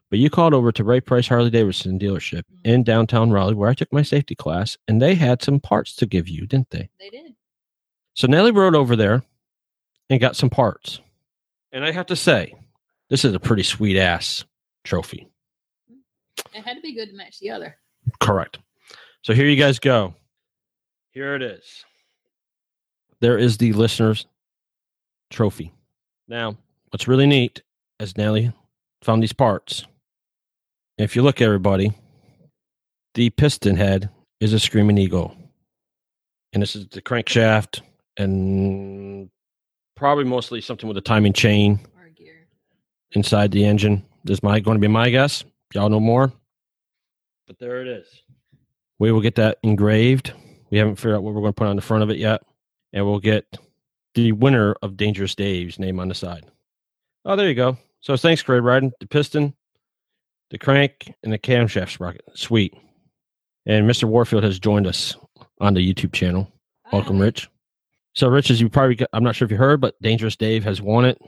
But 0.10 0.20
you 0.20 0.30
called 0.30 0.54
over 0.54 0.72
to 0.72 0.84
Ray 0.84 1.02
Price 1.02 1.28
Harley 1.28 1.50
Davidson 1.50 2.00
dealership 2.00 2.44
Mhm. 2.44 2.60
in 2.66 2.84
downtown 2.84 3.32
Raleigh, 3.32 3.56
where 3.56 3.70
I 3.70 3.74
took 3.74 3.92
my 3.92 4.02
safety 4.02 4.36
class, 4.36 4.78
and 4.88 5.02
they 5.02 5.16
had 5.16 5.42
some 5.42 5.60
parts 5.60 5.96
to 5.98 6.06
give 6.06 6.28
you, 6.30 6.46
didn't 6.46 6.70
they? 6.70 6.90
They 7.00 7.10
did. 7.10 7.36
So 8.14 8.28
Nellie 8.28 8.52
rode 8.52 8.76
over 8.76 8.96
there 8.96 9.24
and 10.10 10.20
got 10.22 10.36
some 10.36 10.50
parts. 10.50 11.02
And 11.72 11.84
I 11.84 11.92
have 11.92 12.06
to 12.08 12.16
say, 12.16 12.54
this 13.10 13.26
is 13.26 13.34
a 13.34 13.40
pretty 13.40 13.64
sweet 13.64 13.98
ass 14.00 14.46
trophy. 14.84 15.28
It 16.54 16.64
had 16.64 16.76
to 16.76 16.82
be 16.82 16.94
good 16.94 17.10
to 17.10 17.16
match 17.16 17.40
the 17.40 17.50
other. 17.50 17.78
Correct. 18.20 18.60
So 19.24 19.34
here 19.34 19.48
you 19.48 19.58
guys 19.58 19.80
go. 19.80 20.14
Here 21.16 21.34
it 21.34 21.42
is. 21.42 21.86
There 23.22 23.38
is 23.38 23.58
the 23.58 23.72
listener's 23.72 24.28
trophy. 25.30 25.72
Now, 26.28 26.58
what's 26.90 27.08
really 27.08 27.26
neat 27.26 27.62
is 28.02 28.18
Nelly 28.18 28.52
found 29.02 29.24
these 29.24 29.32
parts. 29.32 29.86
If 30.98 31.16
you 31.16 31.22
look, 31.22 31.40
everybody, 31.40 31.94
the 33.14 33.30
piston 33.30 33.78
head 33.78 34.10
is 34.42 34.52
a 34.52 34.60
Screaming 34.60 34.98
Eagle. 34.98 35.34
And 36.52 36.62
this 36.62 36.76
is 36.76 36.86
the 36.90 37.02
crankshaft 37.02 37.80
and 38.18 39.30
probably 39.96 40.26
mostly 40.26 40.60
something 40.60 40.90
with 40.90 40.98
a 40.98 41.02
timing 41.02 41.32
chain 41.32 41.80
gear. 42.18 42.48
inside 43.14 43.52
the 43.52 43.64
engine. 43.64 44.04
This 44.26 44.40
is 44.40 44.44
my 44.44 44.60
going 44.60 44.76
to 44.76 44.82
be 44.82 44.90
my 44.90 45.10
guess. 45.10 45.46
Y'all 45.74 45.88
know 45.88 46.02
more. 46.02 46.34
But 47.48 47.58
there 47.58 47.82
it 47.82 47.88
is. 47.88 48.08
We 49.00 49.14
will 49.14 49.22
get 49.22 49.36
that 49.36 49.60
engraved. 49.64 50.34
We 50.70 50.78
haven't 50.78 50.96
figured 50.96 51.16
out 51.16 51.24
what 51.24 51.34
we're 51.34 51.42
going 51.42 51.54
to 51.54 51.58
put 51.58 51.68
on 51.68 51.76
the 51.76 51.82
front 51.82 52.04
of 52.04 52.10
it 52.10 52.18
yet. 52.18 52.42
And 52.94 53.06
we'll 53.06 53.20
get 53.20 53.58
the 54.14 54.32
winner 54.32 54.76
of 54.82 54.98
Dangerous 54.98 55.36
Dave's 55.36 55.80
name 55.80 56.00
on 56.00 56.08
the 56.08 56.16
side. 56.16 56.46
Oh, 57.26 57.36
there 57.36 57.48
you 57.48 57.56
go. 57.56 57.78
So 58.02 58.16
thanks, 58.16 58.42
Craig 58.42 58.64
Riding. 58.64 58.92
The 59.00 59.08
piston, 59.08 59.54
the 60.52 60.58
crank, 60.58 61.14
and 61.24 61.34
the 61.34 61.40
camshaft 61.40 61.90
sprocket. 61.92 62.24
Sweet. 62.34 62.74
And 63.66 63.90
Mr. 63.90 64.06
Warfield 64.06 64.44
has 64.44 64.60
joined 64.60 64.88
us 64.88 65.16
on 65.60 65.74
the 65.74 65.94
YouTube 65.94 66.14
channel. 66.14 66.52
Welcome, 66.92 67.20
Rich. 67.20 67.50
So, 68.14 68.28
Rich, 68.30 68.52
as 68.52 68.62
you 68.62 68.70
probably, 68.70 68.96
got, 68.96 69.10
I'm 69.12 69.24
not 69.24 69.36
sure 69.36 69.46
if 69.46 69.52
you 69.52 69.58
heard, 69.58 69.82
but 69.82 70.00
Dangerous 70.02 70.36
Dave 70.36 70.64
has 70.64 70.82
won 70.82 71.04
it. 71.04 71.20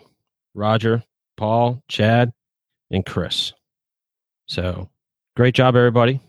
Roger, 0.54 1.04
Paul, 1.36 1.84
Chad, 1.90 2.32
and 2.92 3.06
Chris. 3.06 3.54
So, 4.48 4.90
great 5.36 5.56
job, 5.56 5.76
everybody. 5.76 6.22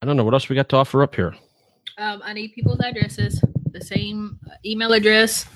I 0.00 0.06
don't 0.06 0.16
know 0.16 0.24
what 0.24 0.34
else 0.34 0.48
we 0.48 0.54
got 0.54 0.68
to 0.68 0.76
offer 0.76 1.02
up 1.02 1.16
here. 1.16 1.34
Um, 1.98 2.22
I 2.24 2.32
need 2.32 2.54
people's 2.54 2.80
addresses. 2.80 3.42
The 3.72 3.80
same 3.80 4.38
uh, 4.46 4.54
email 4.64 4.92
address, 4.92 5.46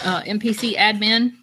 uh, 0.00 0.22
MPC 0.22 0.76
admin 0.76 1.34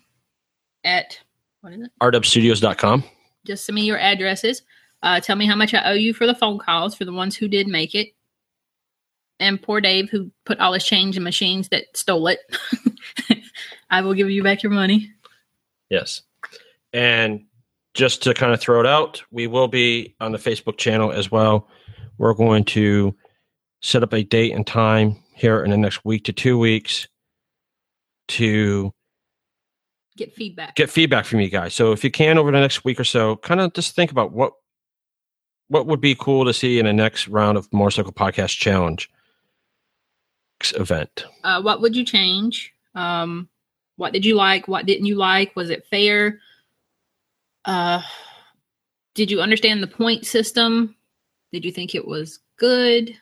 at 0.83 1.17
what 1.61 1.73
is 1.73 1.81
it? 1.81 1.91
rwstudios.com. 2.01 3.03
Just 3.45 3.65
send 3.65 3.75
me 3.75 3.83
your 3.83 3.97
addresses. 3.97 4.61
Uh, 5.01 5.19
tell 5.19 5.37
me 5.37 5.47
how 5.47 5.55
much 5.55 5.73
I 5.73 5.83
owe 5.85 5.93
you 5.93 6.13
for 6.13 6.27
the 6.27 6.35
phone 6.35 6.59
calls 6.59 6.95
for 6.95 7.05
the 7.05 7.13
ones 7.13 7.35
who 7.35 7.47
did 7.47 7.67
make 7.67 7.95
it. 7.95 8.09
And 9.39 9.59
poor 9.59 9.81
Dave, 9.81 10.09
who 10.09 10.31
put 10.45 10.59
all 10.59 10.73
his 10.73 10.83
change 10.83 11.17
in 11.17 11.23
machines 11.23 11.69
that 11.69 11.85
stole 11.95 12.27
it. 12.27 12.39
I 13.89 14.01
will 14.01 14.13
give 14.13 14.29
you 14.29 14.43
back 14.43 14.63
your 14.63 14.71
money. 14.71 15.11
Yes. 15.89 16.21
And 16.93 17.45
just 17.93 18.21
to 18.23 18.33
kind 18.33 18.53
of 18.53 18.59
throw 18.59 18.79
it 18.81 18.85
out, 18.85 19.23
we 19.31 19.47
will 19.47 19.67
be 19.67 20.15
on 20.19 20.31
the 20.31 20.37
Facebook 20.37 20.77
channel 20.77 21.11
as 21.11 21.31
well. 21.31 21.67
We're 22.17 22.33
going 22.33 22.65
to 22.65 23.15
set 23.81 24.03
up 24.03 24.13
a 24.13 24.23
date 24.23 24.53
and 24.53 24.65
time 24.65 25.17
here 25.33 25.63
in 25.63 25.71
the 25.71 25.77
next 25.77 26.05
week 26.05 26.23
to 26.25 26.33
two 26.33 26.57
weeks 26.57 27.07
to 28.29 28.93
Get 30.17 30.33
feedback. 30.33 30.75
get 30.75 30.89
feedback 30.89 31.25
from 31.25 31.39
you 31.39 31.49
guys. 31.49 31.73
So 31.73 31.91
if 31.91 32.03
you 32.03 32.11
can 32.11 32.37
over 32.37 32.51
the 32.51 32.59
next 32.59 32.83
week 32.83 32.99
or 32.99 33.03
so, 33.03 33.37
kind 33.37 33.59
of 33.59 33.73
just 33.73 33.95
think 33.95 34.11
about 34.11 34.31
what 34.33 34.53
what 35.69 35.87
would 35.87 36.01
be 36.01 36.15
cool 36.15 36.43
to 36.45 36.53
see 36.53 36.79
in 36.79 36.85
the 36.85 36.93
next 36.93 37.27
round 37.29 37.57
of 37.57 37.71
Motorcycle 37.71 38.11
Podcast 38.11 38.57
Challenge 38.59 39.09
event. 40.75 41.25
uh, 41.43 41.61
what 41.61 41.81
would 41.81 41.95
you 41.95 42.03
change? 42.05 42.73
Um, 42.93 43.47
what 43.95 44.11
did 44.13 44.25
you 44.25 44.35
like? 44.35 44.67
What 44.67 44.85
didn't 44.85 45.05
you 45.05 45.15
like? 45.15 45.55
Was 45.55 45.69
it 45.69 45.87
fair? 45.89 46.39
Uh, 47.65 48.01
did 49.15 49.31
you 49.31 49.39
understand 49.41 49.81
the 49.81 49.87
point 49.87 50.25
system? 50.25 50.95
Did 51.53 51.63
you 51.65 51.71
think 51.71 51.95
it 51.95 52.05
was 52.05 52.39
good? 52.57 53.15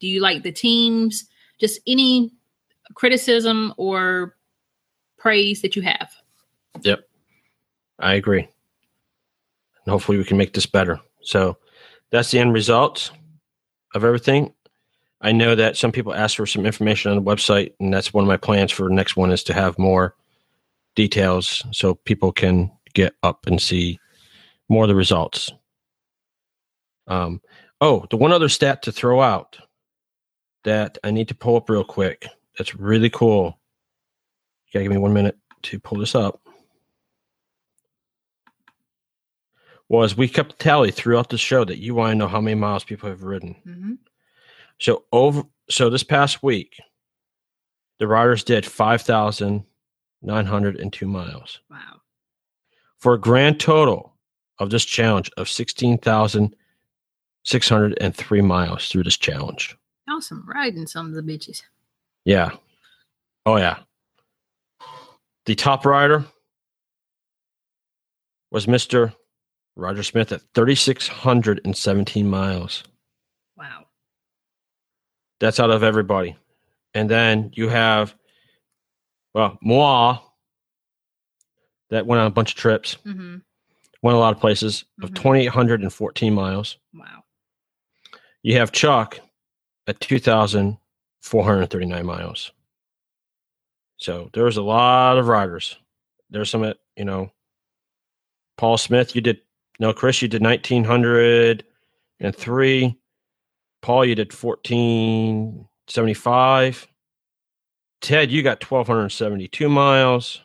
Do 0.00 0.06
you 0.06 0.20
like 0.20 0.42
the 0.42 0.52
teams? 0.52 1.24
Just 1.58 1.80
any 1.86 2.32
criticism 2.94 3.74
or 3.76 4.36
praise 5.16 5.62
that 5.62 5.76
you 5.76 5.82
have. 5.82 6.10
Yep. 6.82 7.00
I 7.98 8.14
agree. 8.14 8.40
And 8.40 9.90
hopefully 9.90 10.18
we 10.18 10.24
can 10.24 10.36
make 10.36 10.52
this 10.52 10.66
better. 10.66 11.00
So 11.22 11.56
that's 12.10 12.30
the 12.30 12.38
end 12.38 12.52
result 12.52 13.10
of 13.94 14.04
everything. 14.04 14.52
I 15.20 15.32
know 15.32 15.54
that 15.54 15.76
some 15.76 15.92
people 15.92 16.14
ask 16.14 16.36
for 16.36 16.46
some 16.46 16.66
information 16.66 17.10
on 17.10 17.16
the 17.16 17.22
website, 17.22 17.72
and 17.80 17.92
that's 17.92 18.12
one 18.12 18.22
of 18.22 18.28
my 18.28 18.36
plans 18.36 18.70
for 18.70 18.88
next 18.90 19.16
one 19.16 19.32
is 19.32 19.42
to 19.44 19.54
have 19.54 19.78
more 19.78 20.14
details 20.94 21.64
so 21.72 21.94
people 21.94 22.32
can 22.32 22.70
get 22.94 23.14
up 23.22 23.46
and 23.46 23.60
see 23.60 23.98
more 24.68 24.84
of 24.84 24.88
the 24.88 24.94
results. 24.94 25.50
Um, 27.06 27.40
oh, 27.80 28.06
the 28.10 28.16
one 28.16 28.32
other 28.32 28.48
stat 28.48 28.82
to 28.82 28.92
throw 28.92 29.20
out 29.20 29.58
that 30.66 30.98
I 31.02 31.10
need 31.10 31.28
to 31.28 31.34
pull 31.34 31.56
up 31.56 31.70
real 31.70 31.84
quick. 31.84 32.26
That's 32.58 32.74
really 32.74 33.10
cool. 33.10 33.58
You 34.66 34.72
gotta 34.74 34.84
give 34.84 34.92
me 34.92 34.98
one 34.98 35.14
minute 35.14 35.38
to 35.62 35.80
pull 35.80 35.98
this 35.98 36.14
up. 36.14 36.40
was 39.88 40.16
we 40.16 40.26
kept 40.28 40.58
tally 40.58 40.90
throughout 40.90 41.30
the 41.30 41.38
show 41.38 41.64
that 41.64 41.78
you 41.78 41.94
want 41.94 42.10
to 42.10 42.16
know 42.16 42.26
how 42.26 42.40
many 42.40 42.56
miles 42.56 42.82
people 42.84 43.08
have 43.08 43.22
ridden. 43.22 43.54
Mm-hmm. 43.66 43.92
So 44.80 45.04
over 45.12 45.44
so 45.70 45.90
this 45.90 46.02
past 46.02 46.42
week, 46.42 46.76
the 47.98 48.08
riders 48.08 48.42
did 48.44 48.66
five 48.66 49.02
thousand 49.02 49.64
nine 50.22 50.46
hundred 50.46 50.76
and 50.80 50.92
two 50.92 51.06
miles 51.06 51.60
Wow. 51.70 52.00
for 52.98 53.14
a 53.14 53.20
grand 53.20 53.60
total 53.60 54.14
of 54.58 54.70
this 54.70 54.84
challenge 54.84 55.30
of 55.36 55.48
sixteen 55.48 55.98
thousand 55.98 56.56
six 57.44 57.68
hundred 57.68 57.96
and 58.00 58.14
three 58.14 58.42
miles 58.42 58.88
through 58.88 59.04
this 59.04 59.16
challenge. 59.16 59.76
Awesome 60.08 60.44
riding 60.46 60.86
some 60.86 61.06
of 61.06 61.12
the 61.14 61.22
bitches. 61.22 61.62
Yeah. 62.24 62.50
Oh 63.44 63.56
yeah. 63.56 63.78
The 65.46 65.54
top 65.54 65.84
rider 65.86 66.24
was 68.50 68.66
Mr. 68.66 69.14
Roger 69.76 70.02
Smith 70.02 70.32
at 70.32 70.42
3,617 70.54 72.28
miles. 72.28 72.82
Wow. 73.56 73.84
That's 75.40 75.60
out 75.60 75.70
of 75.70 75.82
everybody. 75.82 76.36
And 76.94 77.10
then 77.10 77.50
you 77.54 77.68
have, 77.68 78.14
well, 79.34 79.58
Moi, 79.62 80.18
that 81.90 82.06
went 82.06 82.20
on 82.20 82.26
a 82.26 82.30
bunch 82.30 82.52
of 82.52 82.56
trips, 82.56 82.96
Mm-hmm. 83.04 83.36
went 84.02 84.16
a 84.16 84.20
lot 84.20 84.34
of 84.34 84.40
places, 84.40 84.84
of 85.02 85.10
Mhm. 85.10 85.14
2,814 85.16 86.34
miles. 86.34 86.78
Wow. 86.94 87.24
You 88.42 88.56
have 88.58 88.72
Chuck 88.72 89.18
at 89.86 90.00
2,439 90.00 92.06
miles. 92.06 92.52
So 93.98 94.30
there 94.32 94.44
was 94.44 94.56
a 94.56 94.62
lot 94.62 95.18
of 95.18 95.28
riders. 95.28 95.76
There's 96.30 96.48
some 96.50 96.72
you 96.96 97.04
know, 97.04 97.30
Paul 98.56 98.78
Smith, 98.78 99.14
you 99.14 99.20
did, 99.20 99.40
no, 99.78 99.92
Chris, 99.92 100.22
you 100.22 100.28
did 100.28 100.42
1,903. 100.42 102.98
Paul, 103.82 104.04
you 104.04 104.14
did 104.14 104.32
1,475. 104.32 106.88
Ted, 108.00 108.30
you 108.30 108.42
got 108.42 108.62
1,272 108.62 109.68
miles. 109.68 110.40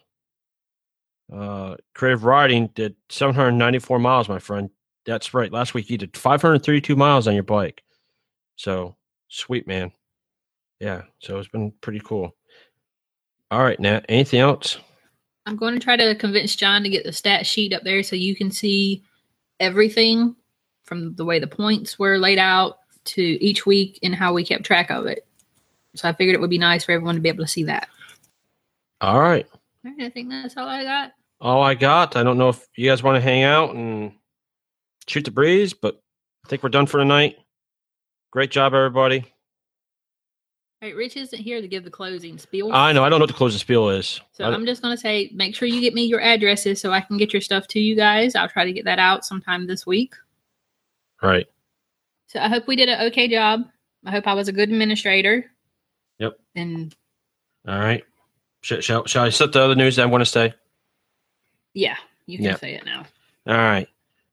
Uh, 1.34 1.78
Creative 1.96 2.26
Riding 2.26 2.68
did 2.76 2.96
794 3.10 4.00
miles, 4.00 4.28
my 4.28 4.40
friend. 4.40 4.70
That's 5.06 5.34
right. 5.34 5.50
Last 5.52 5.74
week 5.74 5.90
you 5.90 5.98
did 5.98 6.16
532 6.16 6.96
miles 6.96 7.28
on 7.28 7.34
your 7.34 7.44
bike. 7.44 7.82
So 8.58 8.96
sweet, 9.32 9.66
man. 9.66 9.92
Yeah. 10.80 11.04
So 11.20 11.40
it's 11.40 11.48
been 11.48 11.72
pretty 11.82 12.02
cool. 12.04 12.36
All 13.50 13.64
right, 13.64 13.80
Nat. 13.80 14.06
Anything 14.08 14.40
else? 14.40 14.78
I'm 15.46 15.56
going 15.56 15.74
to 15.74 15.80
try 15.80 15.96
to 15.96 16.16
convince 16.16 16.56
John 16.56 16.84
to 16.84 16.90
get 16.90 17.04
the 17.04 17.12
stat 17.12 17.48
sheet 17.48 17.74
up 17.74 17.84
there 17.84 18.04
so 18.04 18.16
you 18.16 18.36
can 18.36 18.52
see 18.52 19.04
everything 19.60 20.36
from 20.84 21.16
the 21.16 21.26
way 21.26 21.40
the 21.40 21.48
points 21.48 21.98
were 21.98 22.18
laid 22.18 22.38
out 22.38 22.78
to 23.04 23.22
each 23.22 23.66
week 23.66 24.00
and 24.04 24.14
how 24.14 24.34
we 24.34 24.46
kept 24.46 24.64
track 24.64 24.92
of 24.92 25.08
it. 25.08 25.26
So 25.96 26.08
I 26.08 26.14
figured 26.14 26.36
it 26.36 26.42
would 26.42 26.50
be 26.50 26.58
nice 26.58 26.84
for 26.84 26.92
everyone 26.92 27.16
to 27.16 27.22
be 27.22 27.30
able 27.30 27.44
to 27.44 27.52
see 27.52 27.64
that. 27.64 27.90
All 29.02 29.20
right. 29.20 29.48
All 29.84 29.92
right, 29.92 30.06
I 30.06 30.10
think 30.10 30.30
that's 30.30 30.56
all 30.56 30.68
I 30.68 30.84
got. 30.84 31.14
All 31.40 31.64
I 31.64 31.74
got. 31.74 32.16
I 32.16 32.24
don't 32.24 32.38
know 32.38 32.50
if 32.50 32.68
you 32.76 32.90
guys 32.90 33.02
want 33.02 33.16
to 33.16 33.22
hang 33.22 33.44
out 33.44 33.74
and 33.74 34.14
shoot 35.08 35.26
the 35.26 35.32
breeze, 35.32 35.74
but 35.74 36.00
I 36.46 36.50
think 36.50 36.62
we're 36.62 36.70
done 36.70 36.86
for 36.86 37.00
tonight. 37.00 37.38
Great 38.32 38.52
job, 38.52 38.74
everybody. 38.74 39.20
All 40.82 40.88
right, 40.90 40.96
Rich 40.96 41.16
isn't 41.18 41.38
here 41.38 41.62
to 41.62 41.68
give 41.68 41.84
the 41.84 41.92
closing 41.92 42.38
spiel. 42.38 42.72
I 42.74 42.92
know. 42.92 43.04
I 43.04 43.10
don't 43.10 43.20
know 43.20 43.24
what 43.24 43.28
the 43.30 43.36
closing 43.36 43.60
spiel 43.60 43.90
is. 43.90 44.20
so 44.32 44.46
I- 44.46 44.52
I'm 44.54 44.66
just 44.66 44.82
going 44.82 44.96
to 44.96 45.00
say 45.00 45.30
make 45.34 45.56
sure 45.56 45.68
you 45.68 45.80
get 45.82 45.94
me 45.94 46.06
your 46.06 46.22
addresses 46.22 46.82
so 46.82 46.92
I 46.92 47.02
can 47.02 47.18
get 47.18 47.34
your 47.34 47.42
stuff 47.42 47.68
to 47.70 47.80
you 47.80 47.96
guys. 47.96 48.34
I'll 48.36 48.50
try 48.50 48.66
to 48.66 48.74
get 48.74 48.86
that 48.86 48.98
out 49.00 49.26
sometime 49.26 49.68
this 49.68 49.86
week. 49.86 50.16
right. 51.22 51.46
So 52.28 52.40
I 52.40 52.48
hope 52.48 52.66
we 52.66 52.78
did 52.78 52.88
an 52.88 53.08
okay 53.08 53.28
job. 53.28 53.64
I 54.06 54.12
hope 54.12 54.26
I 54.26 54.34
was 54.34 54.48
a 54.48 54.54
good 54.54 54.70
administrator. 54.70 55.52
Yep. 56.18 56.40
And 56.56 56.96
All 57.68 57.78
right. 57.78 58.06
Shall, 58.62 58.80
shall, 58.80 59.06
shall 59.06 59.26
I 59.26 59.30
set 59.30 59.52
the 59.52 59.62
other 59.62 59.76
news 59.76 59.98
that 59.98 60.04
I 60.04 60.06
want 60.06 60.22
to 60.22 60.26
say? 60.26 60.54
yeah, 61.74 61.98
you 62.28 62.38
can 62.38 62.46
Yeah. 62.46 62.56
say 62.56 62.74
it 62.76 62.86
now. 62.86 63.06
All 63.48 63.54
right. 63.56 63.88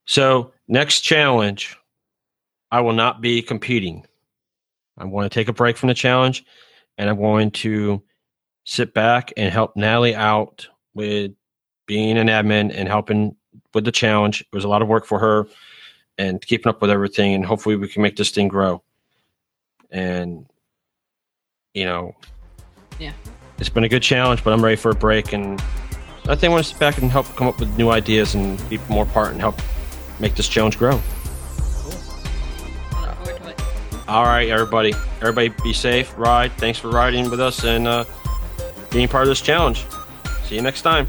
So 0.07 0.53
next 0.69 1.01
challenge, 1.01 1.77
I 2.71 2.81
will 2.81 2.93
not 2.93 3.21
be 3.21 3.43
competing. 3.43 4.07
I'm 4.99 5.11
going 5.11 5.29
to 5.29 5.33
take 5.35 5.49
a 5.49 5.53
break 5.53 5.77
from 5.77 5.89
the 5.89 5.95
challenge, 5.95 6.45
and 6.97 7.09
I'm 7.09 7.17
going 7.17 7.51
to 7.53 8.03
sit 8.65 8.93
back 8.93 9.33
and 9.37 9.53
help 9.53 9.77
Natalie 9.77 10.15
out 10.15 10.67
with 10.95 11.33
being 11.87 12.19
an 12.19 12.27
admin 12.27 12.73
and 12.75 12.89
helping 12.89 13.35
with 13.75 13.85
the 13.85 13.93
challenge. 13.93 14.41
It 14.43 14.55
was 14.55 14.65
a 14.65 14.69
lot 14.69 14.83
of 14.83 14.89
work 14.89 15.07
for 15.07 15.19
her 15.19 15.47
and 16.19 16.41
keeping 16.43 16.69
up 16.69 16.83
with 16.83 16.91
everything, 16.91 17.33
and 17.35 17.45
hopefully 17.47 17.77
we 17.77 17.89
can 17.89 18.03
make 18.03 18.17
this 18.17 18.31
thing 18.31 18.49
grow. 18.49 18.83
And 19.91 20.47
you 21.75 21.85
know, 21.85 22.15
Yeah. 22.99 23.13
it's 23.59 23.69
been 23.69 23.85
a 23.85 23.89
good 23.89 24.03
challenge, 24.03 24.43
but 24.43 24.53
I'm 24.53 24.63
ready 24.65 24.77
for 24.77 24.91
a 24.91 24.95
break 24.95 25.33
and. 25.33 25.63
I 26.29 26.35
think 26.35 26.51
I 26.51 26.55
want 26.55 26.65
to 26.65 26.71
sit 26.71 26.79
back 26.79 26.99
and 26.99 27.11
help 27.11 27.25
come 27.37 27.47
up 27.47 27.59
with 27.59 27.75
new 27.79 27.89
ideas 27.89 28.35
and 28.35 28.69
be 28.69 28.79
more 28.91 29.07
part 29.07 29.33
and 29.33 29.41
help 29.41 29.59
make 30.21 30.35
this 30.35 30.47
challenge 30.47 30.77
grow. 30.77 31.01
All 34.09 34.25
right, 34.25 34.49
everybody. 34.49 34.95
Everybody 35.21 35.51
be 35.63 35.75
safe, 35.75 36.17
ride. 36.17 36.51
Thanks 36.53 36.79
for 36.79 36.89
riding 36.89 37.29
with 37.29 37.41
us 37.41 37.65
and 37.65 37.87
uh, 37.87 38.05
being 38.91 39.07
part 39.07 39.25
of 39.25 39.29
this 39.29 39.43
challenge. 39.43 39.85
See 40.45 40.55
you 40.55 40.63
next 40.63 40.81
time. 40.81 41.07